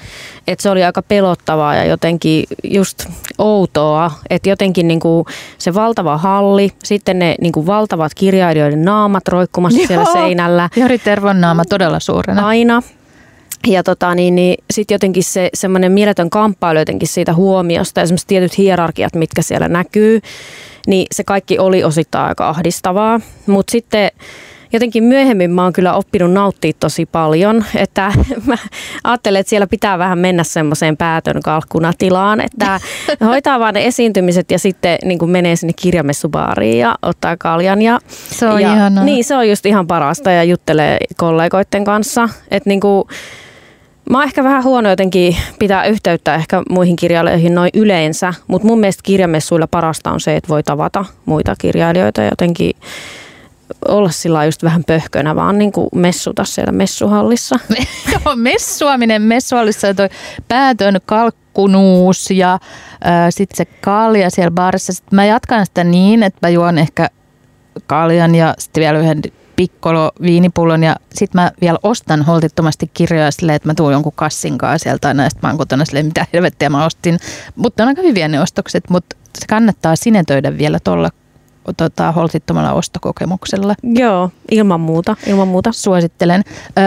Että 0.47 0.63
se 0.63 0.71
oli 0.71 0.85
aika 0.85 1.03
pelottavaa 1.03 1.75
ja 1.75 1.85
jotenkin 1.85 2.45
just 2.65 3.07
outoa. 3.39 4.11
Että 4.31 4.49
jotenkin 4.49 4.89
niinku 4.89 5.27
se 5.59 5.75
valtava 5.75 6.19
halli, 6.19 6.71
sitten 6.85 7.19
ne 7.19 7.35
niinku 7.41 7.67
valtavat 7.67 8.15
kirjailijoiden 8.15 8.85
naamat 8.85 9.29
roikkumassa 9.29 9.79
Joo. 9.81 9.87
siellä 9.87 10.13
seinällä. 10.13 10.69
Jori 10.77 10.99
Tervon 10.99 11.41
naama 11.41 11.65
todella 11.65 12.01
suurena. 12.01 12.47
Aina. 12.47 12.83
Ja 13.67 13.83
tota, 13.83 14.15
niin, 14.15 14.35
niin 14.35 14.65
sitten 14.71 14.95
jotenkin 14.95 15.25
se 15.25 15.51
semmoinen 15.55 15.93
mieletön 15.93 16.31
kamppailu 16.31 16.79
jotenkin 16.79 17.09
siitä 17.09 17.35
huomiosta 17.35 18.01
ja 18.01 18.07
semmoiset 18.07 18.29
tietyt 18.29 18.59
hierarkiat, 18.59 19.15
mitkä 19.15 19.43
siellä 19.43 19.69
näkyy, 19.69 20.21
niin 20.87 21.07
se 21.13 21.25
kaikki 21.25 21.59
oli 21.59 21.85
osittain 21.85 22.29
aika 22.29 22.49
ahdistavaa. 22.49 23.21
Mutta 23.47 23.71
sitten 23.71 24.11
jotenkin 24.73 25.05
myöhemmin 25.05 25.51
mä 25.51 25.63
oon 25.63 25.73
kyllä 25.73 25.95
oppinut 25.95 26.33
nauttia 26.33 26.73
tosi 26.81 27.07
paljon, 27.07 27.65
että 27.75 28.13
mä 28.47 28.57
ajattelen, 29.05 29.41
että 29.41 29.51
siellä 29.51 29.67
pitää 29.67 29.99
vähän 29.99 30.19
mennä 30.19 30.45
semmoiseen 30.45 30.97
päätön 30.97 31.43
kalkkunatilaan, 31.43 32.41
että 32.41 32.81
hoitaa 33.25 33.61
vaan 33.61 33.75
ne 33.75 33.87
esiintymiset 33.87 34.51
ja 34.51 34.59
sitten 34.59 34.99
niin 35.05 35.19
kuin 35.19 35.31
menee 35.31 35.57
sinne 35.57 35.73
kirjamessubaariin 35.83 36.79
ja 36.79 36.95
ottaa 37.03 37.37
kaljan. 37.37 37.83
Ja, 37.83 37.99
Se 38.09 38.49
on 38.49 38.63
ja, 38.63 38.75
ihanaa. 38.75 39.05
Niin, 39.05 39.25
se 39.25 39.37
on 39.37 39.49
just 39.49 39.67
ihan 39.67 39.87
parasta 39.87 40.31
ja 40.31 40.45
juttelee 40.45 40.99
kollegoiden 41.17 41.85
kanssa, 41.85 42.29
että 42.51 42.69
niin 42.69 42.81
kuin, 42.81 43.05
Mä 44.11 44.19
oon 44.19 44.25
ehkä 44.25 44.45
vähän 44.45 44.65
huono 44.65 44.91
jotenkin 44.91 45.37
pitää 45.59 45.85
yhteyttä 45.85 46.35
ehkä 46.35 46.63
muihin 46.71 46.97
kirjailijoihin 46.97 47.55
noin 47.55 47.71
yleensä, 47.75 48.35
mutta 48.47 48.69
mun 48.69 48.81
mielestä 48.81 49.03
kirjamessuilla 49.03 49.67
parasta 49.67 50.11
on 50.11 50.21
se, 50.21 50.37
että 50.37 50.49
voi 50.49 50.63
tavata 50.63 51.05
muita 51.27 51.55
kirjailijoita 51.59 52.21
ja 52.23 52.29
jotenkin 52.29 52.73
olla 53.89 54.11
sillä 54.11 54.45
just 54.45 54.63
vähän 54.63 54.85
pöhkönä, 54.85 55.37
vaan 55.37 55.59
niin 55.59 55.73
kuin 55.73 55.89
messuta 55.95 56.45
siellä 56.45 56.73
messuhallissa. 56.73 57.59
Joo, 58.13 58.37
messuaminen 58.37 59.23
messuallissa 59.23 59.87
ja 59.87 59.95
toi 59.95 60.09
päätön 60.49 61.01
kalkkunuus 61.07 62.31
ja 62.31 62.59
sitten 63.31 63.57
se 63.57 63.65
kalja 63.65 64.31
siellä 64.31 64.51
baarissa. 64.51 64.93
Sitten 64.93 65.17
mä 65.17 65.25
jatkan 65.25 65.67
sitä 65.67 65.85
niin, 65.85 66.23
että 66.23 66.39
mä 66.43 66.49
juon 66.49 66.79
ehkä 66.79 67.09
kaljan 67.87 68.35
ja 68.35 68.55
sitten 68.59 68.81
vielä 68.81 68.99
yhden 68.99 69.23
pikkolo 69.57 70.13
viinipullon 70.23 70.83
ja 70.83 70.97
sitten 71.15 71.41
mä 71.41 71.53
vielä 71.61 71.79
ostan 71.83 72.23
holtittomasti 72.23 72.91
kirjoja 72.95 73.31
silleen, 73.31 73.57
että 73.57 73.69
mä 73.69 73.75
tuun 73.75 73.93
jonkun 73.93 74.13
kassin 74.17 74.59
kanssa 74.59 74.83
sieltä 74.83 75.09
aina 75.09 75.23
ja 75.23 75.31
sitten 75.31 75.49
mä 75.49 75.51
oon 75.51 75.59
kotona 75.59 75.85
silleen, 75.85 76.07
mitä 76.07 76.27
helvettiä 76.33 76.71
mä 76.71 76.85
ostin. 76.85 77.19
Mutta 77.57 77.83
on 77.83 77.89
aika 77.89 78.03
hyviä 78.03 78.29
ne 78.29 78.41
ostokset, 78.41 78.91
mutta 78.91 79.17
se 79.39 79.47
kannattaa 79.49 79.97
sinetöidä 79.97 80.59
vielä 80.59 80.79
tuolla 80.85 81.11
tota, 81.77 82.13
holtittomalla 82.13 82.73
ostokokemuksella. 82.73 83.75
Joo, 83.83 84.31
ilman 84.51 84.81
muuta, 84.81 85.17
ilman 85.27 85.49
muuta. 85.49 85.73
Suosittelen. 85.73 86.43
Ö, 86.79 86.83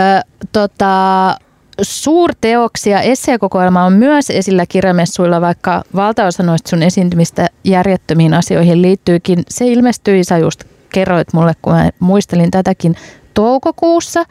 tota, 0.52 1.38
suurteoksia, 1.82 3.02
esseekokoelma 3.02 3.84
on 3.84 3.94
myös 3.94 4.30
esillä 4.30 4.66
kirjamessuilla, 4.66 5.42
vaikka 5.42 5.84
valtaosa 5.96 6.44
noista 6.44 6.70
sun 6.70 6.84
esiintymistä 6.84 7.48
järjettömiin 7.64 8.34
asioihin 8.34 8.82
liittyykin. 8.82 9.44
Se 9.50 9.68
ilmestyi, 9.68 10.24
sä 10.24 10.38
just 10.38 10.64
kerroit 10.96 11.34
mulle, 11.34 11.54
kun 11.62 11.74
mä 11.74 11.90
muistelin 12.00 12.52
tätäkin 12.52 12.96
toukokuussa. 13.34 14.24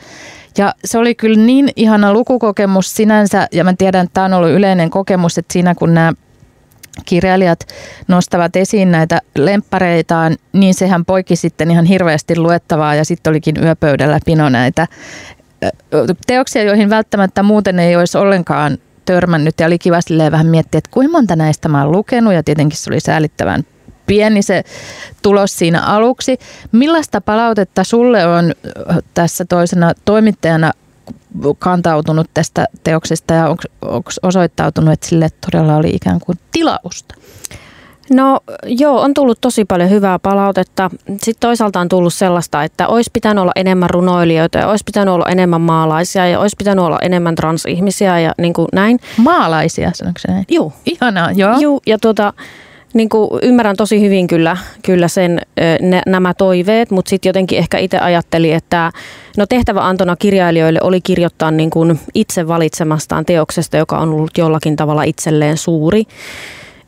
Ja 0.59 0.75
se 0.85 0.99
oli 0.99 1.15
kyllä 1.15 1.41
niin 1.41 1.69
ihana 1.77 2.13
lukukokemus 2.13 2.97
sinänsä, 2.97 3.49
ja 3.53 3.65
mä 3.65 3.75
tiedän, 3.79 4.05
että 4.05 4.15
tämä 4.15 4.25
on 4.25 4.33
ollut 4.33 4.51
yleinen 4.51 4.91
kokemus, 4.91 5.39
että 5.39 5.53
siinä 5.53 5.75
kun 5.75 5.95
nämä 5.95 6.13
kirjailijat 7.05 7.67
nostavat 8.09 8.57
esiin 8.57 8.93
näitä 8.93 9.21
lemppareitaan, 9.39 10.37
niin 10.53 10.75
sehän 10.75 11.05
poiki 11.05 11.37
sitten 11.37 11.71
ihan 11.71 11.85
hirveästi 11.85 12.37
luettavaa 12.37 12.95
ja 12.95 13.05
sitten 13.05 13.31
olikin 13.31 13.57
yöpöydällä 13.63 14.19
pino 14.27 14.49
näitä 14.49 14.87
teoksia, 16.27 16.63
joihin 16.63 16.91
välttämättä 16.91 17.43
muuten 17.43 17.79
ei 17.79 17.97
olisi 17.97 18.19
ollenkaan 18.19 18.79
törmännyt 19.05 19.61
ja 19.61 19.67
oli 19.67 19.79
kiva 19.79 19.99
vähän 20.31 20.47
miettiä, 20.47 20.79
että 20.79 20.91
kuinka 20.91 21.13
monta 21.13 21.37
näistä 21.37 21.69
mä 21.69 21.83
oon 21.83 21.93
lukenut 21.93 22.35
ja 22.35 22.43
tietenkin 22.43 22.79
se 22.79 22.91
oli 22.91 23.01
säälittävän 23.01 23.65
pieni 24.07 24.43
se 24.43 24.63
tulos 25.23 25.59
siinä 25.59 25.83
aluksi. 25.83 26.39
Millaista 26.73 27.21
palautetta 27.21 27.85
sulle 27.85 28.27
on 28.27 28.53
tässä 29.15 29.45
toisena 29.45 29.93
toimittajana 30.05 30.73
kantautunut 31.59 32.27
tästä 32.35 32.67
teoksesta 32.85 33.35
ja 33.35 33.49
onko 33.83 34.11
osoittautunut, 34.23 34.93
että 34.93 35.07
sille 35.07 35.29
todella 35.51 35.77
oli 35.77 35.91
ikään 35.91 36.21
kuin 36.21 36.39
tilausta? 36.53 37.15
No 38.11 38.41
joo, 38.67 39.01
on 39.01 39.15
tullut 39.15 39.41
tosi 39.41 39.65
paljon 39.65 39.91
hyvää 39.91 40.19
palautetta. 40.19 40.91
Sitten 41.09 41.41
toisaalta 41.41 41.81
on 41.81 41.89
tullut 41.89 42.15
sellaista, 42.15 42.63
että 42.63 42.89
olisi 42.89 43.11
pitänyt 43.13 43.43
olla 43.43 43.53
enemmän 43.57 43.91
runoilijoita 43.91 44.59
ja 44.59 44.69
olisi 44.69 44.85
pitänyt 44.85 45.15
olla 45.15 45.27
enemmän 45.29 45.61
maalaisia 45.61 46.29
ja 46.29 46.41
olisi 46.41 46.57
pitänyt 46.59 46.85
olla 46.85 46.99
enemmän 47.03 47.35
transihmisiä 47.35 48.21
ja 48.21 48.33
niin 48.39 48.53
kuin 48.53 48.69
näin. 48.73 49.01
Maalaisia, 49.17 49.91
sanonko 49.95 50.19
se 50.19 50.29
näin? 50.29 50.45
Joo. 50.49 50.73
Ihanaa, 50.87 51.33
joo. 51.33 51.57
Joo, 51.59 51.81
ja 51.87 51.99
tuota, 51.99 52.33
niin 52.95 53.09
kuin 53.09 53.31
ymmärrän 53.43 53.77
tosi 53.77 54.01
hyvin 54.01 54.27
kyllä, 54.27 54.57
kyllä 54.83 55.09
sen, 55.09 55.41
ne, 55.81 56.03
nämä 56.07 56.35
toiveet, 56.35 56.91
mutta 56.91 57.09
sitten 57.09 57.29
jotenkin 57.29 57.59
ehkä 57.59 57.79
itse 57.79 57.99
ajattelin, 57.99 58.55
että 58.55 58.93
no 59.37 59.47
tehtävä 59.47 59.81
antona 59.81 60.17
kirjailijoille 60.17 60.79
oli 60.83 61.01
kirjoittaa 61.01 61.51
niin 61.51 61.71
kuin 61.71 62.01
itse 62.15 62.49
valitsemastaan 62.49 63.25
teoksesta, 63.25 63.77
joka 63.77 63.99
on 63.99 64.09
ollut 64.09 64.39
jollakin 64.39 64.77
tavalla 64.77 65.03
itselleen 65.03 65.57
suuri 65.57 66.05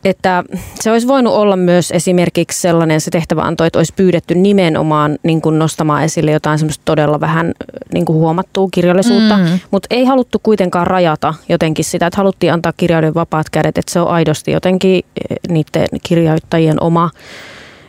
että 0.07 0.45
se 0.81 0.91
olisi 0.91 1.09
voinut 1.09 1.35
olla 1.35 1.57
myös 1.57 1.91
esimerkiksi 1.91 2.61
sellainen 2.61 3.01
se 3.01 3.11
tehtäväanto, 3.11 3.65
että 3.65 3.79
olisi 3.79 3.93
pyydetty 3.97 4.35
nimenomaan 4.35 5.19
niin 5.23 5.41
kuin 5.41 5.59
nostamaan 5.59 6.03
esille 6.03 6.31
jotain 6.31 6.59
semmoista 6.59 6.83
todella 6.85 7.21
vähän 7.21 7.53
niin 7.93 8.05
kuin 8.05 8.19
huomattua 8.19 8.69
kirjallisuutta, 8.71 9.37
mm. 9.37 9.59
mutta 9.71 9.87
ei 9.91 10.05
haluttu 10.05 10.39
kuitenkaan 10.43 10.87
rajata 10.87 11.35
jotenkin 11.49 11.85
sitä, 11.85 12.07
että 12.07 12.17
haluttiin 12.17 12.53
antaa 12.53 12.73
kirjailijoiden 12.77 13.15
vapaat 13.15 13.51
kädet, 13.51 13.79
että 13.79 13.93
se 13.93 14.01
on 14.01 14.09
aidosti 14.09 14.51
jotenkin 14.51 15.05
eh, 15.31 15.37
niiden 15.49 15.87
kirjoittajien 16.03 16.83
oma 16.83 17.11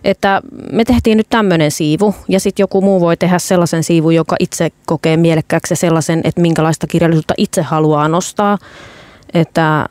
että 0.03 0.41
me 0.71 0.83
tehtiin 0.85 1.17
nyt 1.17 1.29
tämmöinen 1.29 1.71
siivu 1.71 2.15
ja 2.29 2.39
sitten 2.39 2.63
joku 2.63 2.81
muu 2.81 3.01
voi 3.01 3.17
tehdä 3.17 3.39
sellaisen 3.39 3.83
siivun, 3.83 4.15
joka 4.15 4.35
itse 4.39 4.71
kokee 4.85 5.17
mielekkääksi 5.17 5.75
sellaisen, 5.75 6.21
että 6.23 6.41
minkälaista 6.41 6.87
kirjallisuutta 6.87 7.33
itse 7.37 7.61
haluaa 7.61 8.07
nostaa. 8.07 8.57
Että 9.33 9.89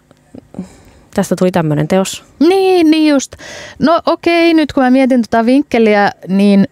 tästä 1.16 1.36
tuli 1.38 1.50
tämmöinen 1.50 1.88
teos. 1.88 2.24
Niin, 2.38 2.90
niin 2.90 3.10
just. 3.10 3.36
No 3.78 4.00
okei, 4.06 4.54
nyt 4.54 4.72
kun 4.72 4.82
mä 4.82 4.90
mietin 4.90 5.22
tota 5.22 5.46
vinkkeliä, 5.46 6.10
niin 6.28 6.68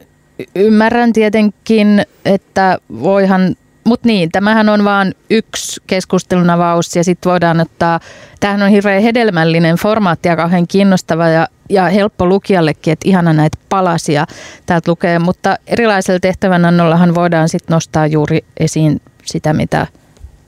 ymmärrän 0.55 1.13
tietenkin, 1.13 2.03
että 2.25 2.79
voihan 3.03 3.57
mutta 3.85 4.09
niin, 4.09 4.31
tämähän 4.33 4.69
on 4.69 4.85
vain 4.85 5.15
yksi 5.31 5.83
keskustelun 5.87 6.51
avaus 6.51 6.97
ja 6.97 7.05
sitten 7.05 7.31
voidaan 7.31 7.61
ottaa, 7.61 8.01
tämähän 8.41 8.63
on 8.63 8.69
hirveän 8.69 9.03
hedelmällinen 9.03 9.77
formaatti 9.77 10.29
ja 10.29 10.37
kauhean 10.37 10.67
kiinnostava 10.67 11.29
ja, 11.29 11.49
ja 11.71 11.85
helppo 11.85 12.27
lukijallekin, 12.27 12.93
että 12.93 13.09
ihana 13.09 13.33
näitä 13.33 13.59
palasia 13.69 14.27
täältä 14.67 14.91
lukee, 14.91 15.19
mutta 15.19 15.59
erilaisella 15.67 16.21
tehtävänannollahan 16.21 17.15
voidaan 17.15 17.49
sitten 17.49 17.75
nostaa 17.75 18.07
juuri 18.07 18.45
esiin 18.57 19.01
sitä, 19.25 19.53
mitä 19.53 19.87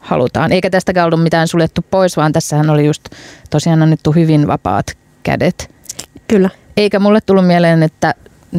halutaan. 0.07 0.53
Eikä 0.53 0.71
tästäkään 0.71 1.07
ollut 1.07 1.23
mitään 1.23 1.49
suljettu 1.49 1.85
pois, 1.91 2.17
vaan 2.17 2.33
tässähän 2.33 2.71
oli 2.71 2.87
just 2.87 3.09
tosiaan 3.51 3.83
annettu 3.83 4.13
hyvin 4.13 4.47
vapaat 4.47 4.87
kädet. 5.23 5.71
Kyllä. 6.29 6.51
Eikä 6.77 6.99
mulle 6.99 7.21
tullut 7.21 7.47
mieleen, 7.47 7.83
että 7.83 8.15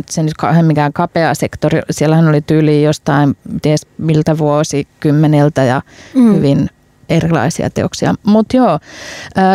se 0.09 0.23
nyt 0.23 0.33
kauhean 0.33 0.65
mikään 0.65 0.93
kapea 0.93 1.33
sektori. 1.33 1.81
Siellähän 1.91 2.27
oli 2.27 2.41
tyyli 2.41 2.83
jostain, 2.83 3.37
ties 3.61 3.81
miltä 3.97 4.37
vuosikymmeneltä 4.37 5.63
ja 5.63 5.81
mm. 6.13 6.35
hyvin 6.35 6.69
erilaisia 7.09 7.69
teoksia. 7.69 8.15
Mutta 8.23 8.57
joo, 8.57 8.79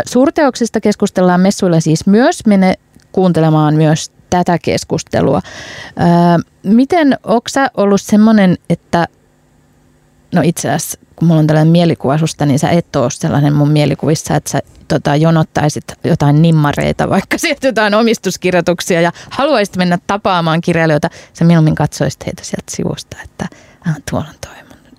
suurteoksista 0.07 0.81
keskustellaan 0.81 1.41
messuilla 1.41 1.81
siis 1.81 2.07
myös. 2.07 2.47
Mene 2.47 2.75
kuuntelemaan 3.13 3.75
myös 3.75 4.13
tätä 4.31 4.59
keskustelua. 4.59 5.43
Miten, 6.63 7.19
onko 7.25 7.49
ollut 7.77 8.01
semmoinen, 8.01 8.57
että 8.71 9.07
no 10.35 10.43
itse 10.45 10.71
asiassa 10.71 10.99
kun 11.23 11.27
mulla 11.27 11.41
on 11.41 11.47
tällainen 11.47 11.73
mielikuva 11.73 12.19
susta, 12.19 12.47
niin 12.47 12.59
sä 12.59 12.71
et 12.71 12.97
ole 12.97 13.11
sellainen 13.11 13.53
mun 13.53 13.71
mielikuvissa, 13.71 14.37
että 14.37 14.51
sä 14.51 14.61
tota, 14.89 15.17
jonottaisit 15.17 15.85
jotain 16.05 16.43
nimmareita, 16.43 17.11
vaikka 17.11 17.39
sieltä 17.39 17.67
jotain 17.67 17.95
omistuskirjoituksia 17.95 19.01
ja 19.01 19.13
haluaisit 19.31 19.77
mennä 19.77 19.99
tapaamaan 20.07 20.61
kirjailijoita. 20.61 21.11
Sä 21.33 21.45
mieluummin 21.45 21.75
katsoisit 21.75 22.27
heitä 22.27 22.45
sieltä 22.45 22.77
sivusta, 22.77 23.17
että 23.25 23.49
ah, 23.87 23.97
tuolla 24.11 24.29
on 24.29 24.35
toi 24.41 24.55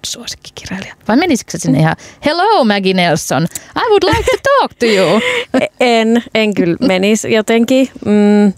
suosikkikirjailija. 0.06 0.96
Vai 1.08 1.18
menisikö 1.18 1.58
sinne 1.58 1.80
ihan, 1.80 1.96
hello 2.26 2.64
Maggie 2.64 2.94
Nelson, 2.94 3.44
I 3.76 3.90
would 3.90 4.04
like 4.04 4.24
to 4.24 4.38
talk 4.60 4.74
to 4.80 4.86
you? 4.86 5.22
En, 5.80 6.24
en 6.36 6.54
kyllä 6.54 6.78
menisi 6.82 7.34
jotenkin. 7.34 7.90
Mm 8.06 8.54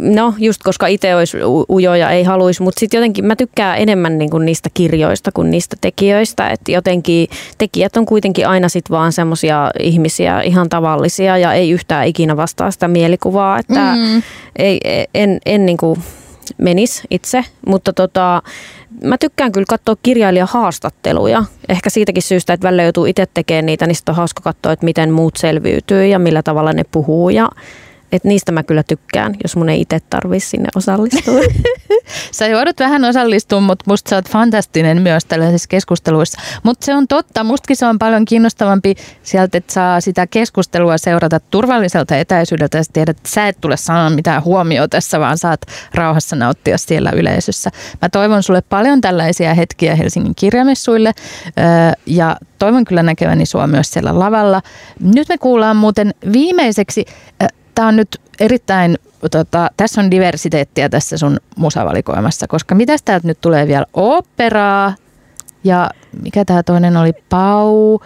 No 0.00 0.34
just 0.38 0.62
koska 0.62 0.86
itse 0.86 1.16
olisi 1.16 1.38
ujoja 1.68 2.10
ei 2.10 2.24
haluaisi, 2.24 2.62
mutta 2.62 2.80
sitten 2.80 2.98
jotenkin 2.98 3.24
mä 3.24 3.36
tykkään 3.36 3.78
enemmän 3.78 4.18
niin 4.18 4.30
kuin 4.30 4.46
niistä 4.46 4.68
kirjoista 4.74 5.32
kuin 5.32 5.50
niistä 5.50 5.76
tekijöistä. 5.80 6.48
Että 6.48 6.72
jotenkin 6.72 7.28
tekijät 7.58 7.96
on 7.96 8.06
kuitenkin 8.06 8.48
aina 8.48 8.68
sitten 8.68 8.96
vaan 8.96 9.12
semmoisia 9.12 9.70
ihmisiä, 9.80 10.40
ihan 10.40 10.68
tavallisia 10.68 11.38
ja 11.38 11.52
ei 11.52 11.70
yhtään 11.70 12.06
ikinä 12.06 12.36
vastaa 12.36 12.70
sitä 12.70 12.88
mielikuvaa. 12.88 13.58
Että 13.58 13.94
mm. 13.96 14.22
ei, 14.56 14.80
en, 15.14 15.38
en 15.46 15.66
niin 15.66 15.78
kuin 15.78 16.00
menisi 16.58 17.02
itse, 17.10 17.44
mutta 17.66 17.92
tota, 17.92 18.42
mä 19.04 19.18
tykkään 19.18 19.52
kyllä 19.52 19.66
katsoa 19.68 19.96
kirjailijahaastatteluja. 20.02 21.44
Ehkä 21.68 21.90
siitäkin 21.90 22.22
syystä, 22.22 22.52
että 22.52 22.66
välillä 22.66 22.82
joutuu 22.82 23.06
itse 23.06 23.26
tekemään 23.34 23.66
niitä, 23.66 23.86
niin 23.86 23.96
sitten 23.96 24.12
on 24.12 24.16
hauska 24.16 24.40
katsoa, 24.42 24.72
että 24.72 24.84
miten 24.84 25.10
muut 25.10 25.36
selviytyy 25.36 26.06
ja 26.06 26.18
millä 26.18 26.42
tavalla 26.42 26.72
ne 26.72 26.82
puhuu 26.92 27.30
ja 27.30 27.48
et 28.12 28.24
niistä 28.24 28.52
mä 28.52 28.62
kyllä 28.62 28.82
tykkään, 28.82 29.34
jos 29.42 29.56
mun 29.56 29.68
ei 29.68 29.80
itse 29.80 30.00
tarvitsisi 30.10 30.50
sinne 30.50 30.68
osallistua. 30.74 31.40
sä 32.32 32.46
joudut 32.46 32.80
vähän 32.80 33.04
osallistumaan, 33.04 33.64
mutta 33.64 33.84
musta 33.88 34.08
sä 34.08 34.16
oot 34.16 34.28
fantastinen 34.28 35.02
myös 35.02 35.24
tällaisissa 35.24 35.68
keskusteluissa. 35.68 36.40
Mutta 36.62 36.86
se 36.86 36.94
on 36.94 37.08
totta, 37.08 37.44
mustakin 37.44 37.76
se 37.76 37.86
on 37.86 37.98
paljon 37.98 38.24
kiinnostavampi 38.24 38.94
sieltä, 39.22 39.58
että 39.58 39.72
saa 39.72 40.00
sitä 40.00 40.26
keskustelua 40.26 40.98
seurata 40.98 41.40
turvalliselta 41.40 42.16
etäisyydeltä 42.16 42.78
ja 42.78 42.84
sä 42.84 42.90
tiedät, 42.92 43.16
että 43.16 43.30
sä 43.30 43.48
et 43.48 43.60
tule 43.60 43.76
sanoa 43.76 44.10
mitään 44.10 44.44
huomioon 44.44 44.90
tässä, 44.90 45.20
vaan 45.20 45.38
saat 45.38 45.60
rauhassa 45.94 46.36
nauttia 46.36 46.78
siellä 46.78 47.10
yleisössä. 47.14 47.70
Mä 48.02 48.08
toivon 48.08 48.42
sulle 48.42 48.60
paljon 48.60 49.00
tällaisia 49.00 49.54
hetkiä 49.54 49.94
Helsingin 49.94 50.34
kirjamessuille 50.34 51.12
ja 52.06 52.36
toivon 52.58 52.84
kyllä 52.84 53.02
näkeväni 53.02 53.46
sua 53.46 53.66
myös 53.66 53.90
siellä 53.90 54.18
lavalla. 54.18 54.62
Nyt 55.00 55.28
me 55.28 55.38
kuullaan 55.38 55.76
muuten 55.76 56.14
viimeiseksi 56.32 57.04
tämä 57.76 57.88
on 57.88 57.96
nyt 57.96 58.20
erittäin, 58.40 58.98
tota, 59.30 59.70
tässä 59.76 60.00
on 60.00 60.10
diversiteettiä 60.10 60.88
tässä 60.88 61.18
sun 61.18 61.36
musavalikoimassa, 61.56 62.46
koska 62.48 62.74
mitä 62.74 62.96
täältä 63.04 63.26
nyt 63.26 63.40
tulee 63.40 63.66
vielä? 63.66 63.86
Operaa 63.94 64.94
ja 65.64 65.90
mikä 66.22 66.44
tämä 66.44 66.62
toinen 66.62 66.96
oli? 66.96 67.12
Pau, 67.28 67.98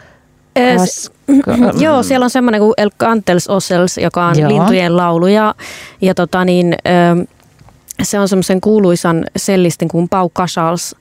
Kas, 0.76 1.12
Joo, 1.84 2.02
siellä 2.02 2.24
on 2.24 2.30
semmoinen 2.30 2.60
kuin 2.60 2.74
El 2.76 2.90
Cantels 3.00 3.48
Osels, 3.48 3.98
joka 3.98 4.26
on 4.26 4.38
Joo. 4.38 4.48
lintujen 4.48 4.96
laulu 4.96 5.26
ja, 5.26 5.54
ja 6.00 6.14
tota 6.14 6.44
niin, 6.44 6.74
se 8.02 8.18
on 8.18 8.28
semmoisen 8.28 8.60
kuuluisan 8.60 9.24
sellistin 9.36 9.88
kuin 9.88 10.08
Pau 10.08 10.30
Casals 10.30 10.96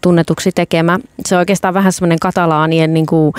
tunnetuksi 0.00 0.52
tekemä. 0.52 0.98
Se 1.26 1.34
on 1.34 1.38
oikeastaan 1.38 1.74
vähän 1.74 1.92
semmoinen 1.92 2.18
katalaanien 2.18 2.94
niin 2.94 3.06
kuin 3.06 3.32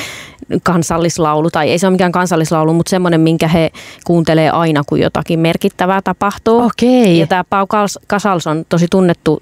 kansallislaulu, 0.64 1.50
tai 1.50 1.72
ei 1.72 1.80
se 1.80 1.88
ole 1.88 1.92
mikään 1.92 2.12
kansallislaulu, 2.12 2.74
mutta 2.74 2.90
semmoinen, 2.90 3.22
minkä 3.22 3.48
he 3.48 3.72
kuuntelee 4.06 4.50
aina, 4.50 4.84
kun 4.88 5.00
jotakin 5.00 5.40
merkittävää 5.40 6.02
tapahtuu. 6.02 6.62
Okei. 6.62 7.20
Ja 7.20 7.28
tämä 7.28 7.44
Pau 7.44 7.68
Casals 8.10 8.48
on 8.48 8.66
tosi 8.70 8.88
tunnettu 8.92 9.42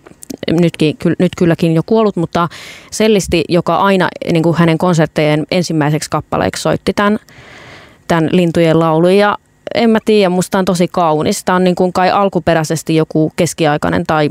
nytkin, 0.51 0.97
nyt 1.19 1.31
kylläkin 1.37 1.75
jo 1.75 1.81
kuollut, 1.85 2.15
mutta 2.15 2.47
sellisti, 2.91 3.43
joka 3.49 3.75
aina 3.75 4.09
niin 4.31 4.43
kuin 4.43 4.57
hänen 4.57 4.77
konserttejen 4.77 5.45
ensimmäiseksi 5.51 6.09
kappaleeksi 6.09 6.61
soitti 6.61 6.93
tämän, 6.93 7.19
tämän 8.07 8.29
lintujen 8.31 8.79
laulun. 8.79 9.17
Ja 9.17 9.37
en 9.75 9.89
mä 9.89 9.99
tiedä, 10.05 10.29
musta 10.29 10.59
on 10.59 10.65
tosi 10.65 10.87
kaunis. 10.87 11.43
Tämä 11.43 11.55
on 11.55 11.63
niin 11.63 11.75
kuin 11.75 11.93
kai 11.93 12.11
alkuperäisesti 12.11 12.95
joku 12.95 13.31
keskiaikainen 13.35 14.03
tai 14.07 14.29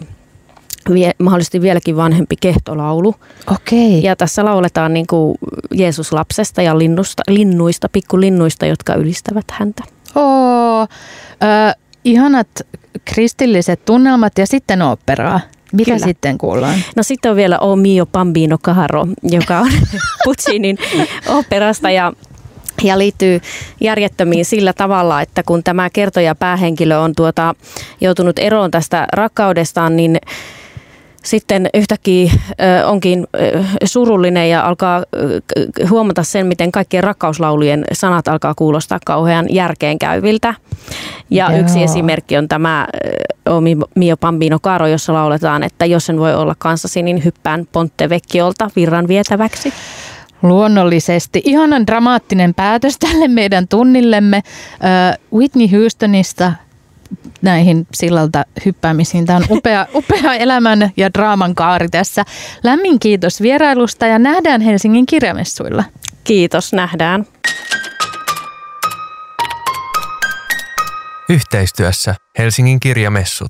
vie, 0.93 1.13
mahdollisesti 1.19 1.61
vieläkin 1.61 1.97
vanhempi 1.97 2.37
kehtolaulu. 2.41 3.15
Okei. 3.53 4.03
Ja 4.03 4.17
tässä 4.17 4.45
lauletaan 4.45 4.95
niin 4.95 5.07
kuin 5.07 5.39
Jeesus 5.75 6.13
lapsesta 6.13 6.63
ja 6.63 6.79
linnusta, 6.79 7.23
linnuista, 7.29 7.89
pikkulinnuista, 7.89 8.67
jotka 8.67 8.95
ylistävät 8.95 9.45
häntä. 9.51 9.83
Oo, 10.15 10.83
äh, 10.83 11.75
ihanat 12.05 12.49
kristilliset 13.05 13.85
tunnelmat 13.85 14.39
ja 14.39 14.47
sitten 14.47 14.83
operaa. 14.83 15.41
Mitä 15.73 15.91
Kyllä. 15.91 16.07
sitten 16.07 16.39
kuullaan? 16.39 16.79
No 16.97 17.03
sitten 17.03 17.31
on 17.31 17.37
vielä 17.37 17.59
O 17.59 17.77
mio 17.77 18.07
bambino 18.07 18.59
caro, 18.59 19.07
joka 19.23 19.59
on 19.59 19.71
Puccinin 20.25 20.79
operasta 21.29 21.91
ja 21.91 22.13
ja 22.85 22.99
liittyy 22.99 23.41
järjettömiin 23.81 24.45
sillä 24.45 24.73
tavalla, 24.73 25.21
että 25.21 25.43
kun 25.43 25.63
tämä 25.63 25.91
kertoja 25.91 26.35
päähenkilö 26.35 26.99
on 26.99 27.15
tuota, 27.17 27.55
joutunut 28.01 28.39
eroon 28.39 28.71
tästä 28.71 29.07
rakkaudestaan, 29.13 29.97
niin 29.97 30.19
sitten 31.25 31.71
yhtäkkiä 31.75 32.33
onkin 32.85 33.27
surullinen 33.85 34.51
ja 34.51 34.67
alkaa 34.67 35.05
huomata 35.91 36.23
sen, 36.23 36.47
miten 36.47 36.73
kaikkien 36.73 37.05
rakkauslaulujen 37.05 37.85
sanat 37.93 38.29
alkaa 38.29 38.55
kuulostaa 38.55 38.99
kauhean 39.07 39.47
järkeenkäyviltä. 39.51 40.55
Ja 41.31 41.51
Joo. 41.51 41.61
yksi 41.61 41.83
esimerkki 41.83 42.37
on 42.37 42.49
tämä 42.49 42.87
Mio 43.95 44.17
Pambino 44.17 44.59
Caro, 44.59 44.87
jossa 44.87 45.13
lauletaan, 45.13 45.63
että 45.63 45.87
jos 45.87 46.11
en 46.11 46.19
voi 46.19 46.35
olla 46.35 46.55
kanssasi, 46.59 47.03
niin 47.03 47.25
hyppään 47.25 47.69
Ponte 47.73 48.09
Vecchiolta 48.09 48.71
virran 48.77 49.09
vietäväksi. 49.09 49.73
Luonnollisesti. 50.43 51.43
Ihanan 51.45 51.87
dramaattinen 51.87 52.55
päätös 52.55 52.99
tälle 52.99 53.29
meidän 53.29 53.69
tunnillemme. 53.69 54.43
Whitney 55.35 55.67
Houstonista 55.73 56.53
näihin 57.43 57.87
sillalta 57.95 58.45
hyppäämisiin. 58.65 59.27
Tämä 59.27 59.37
on 59.37 59.45
upea, 59.51 59.87
upea 59.95 60.35
elämän 60.35 60.91
ja 60.97 61.15
draaman 61.15 61.55
kaari 61.55 61.89
tässä. 61.89 62.25
Lämmin 62.63 62.99
kiitos 62.99 63.43
vierailusta 63.43 64.07
ja 64.07 64.19
nähdään 64.19 64.61
Helsingin 64.61 65.07
kirjamessuilla. 65.07 65.85
Kiitos, 66.25 66.73
nähdään. 66.73 67.27
Yhteistyössä 71.29 72.15
Helsingin 72.39 72.81
kirjamessut. 72.81 73.49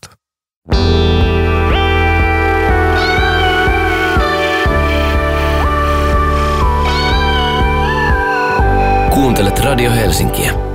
Kuuntelet 9.11 9.59
Radio 9.59 9.93
Helsinkiä. 9.93 10.72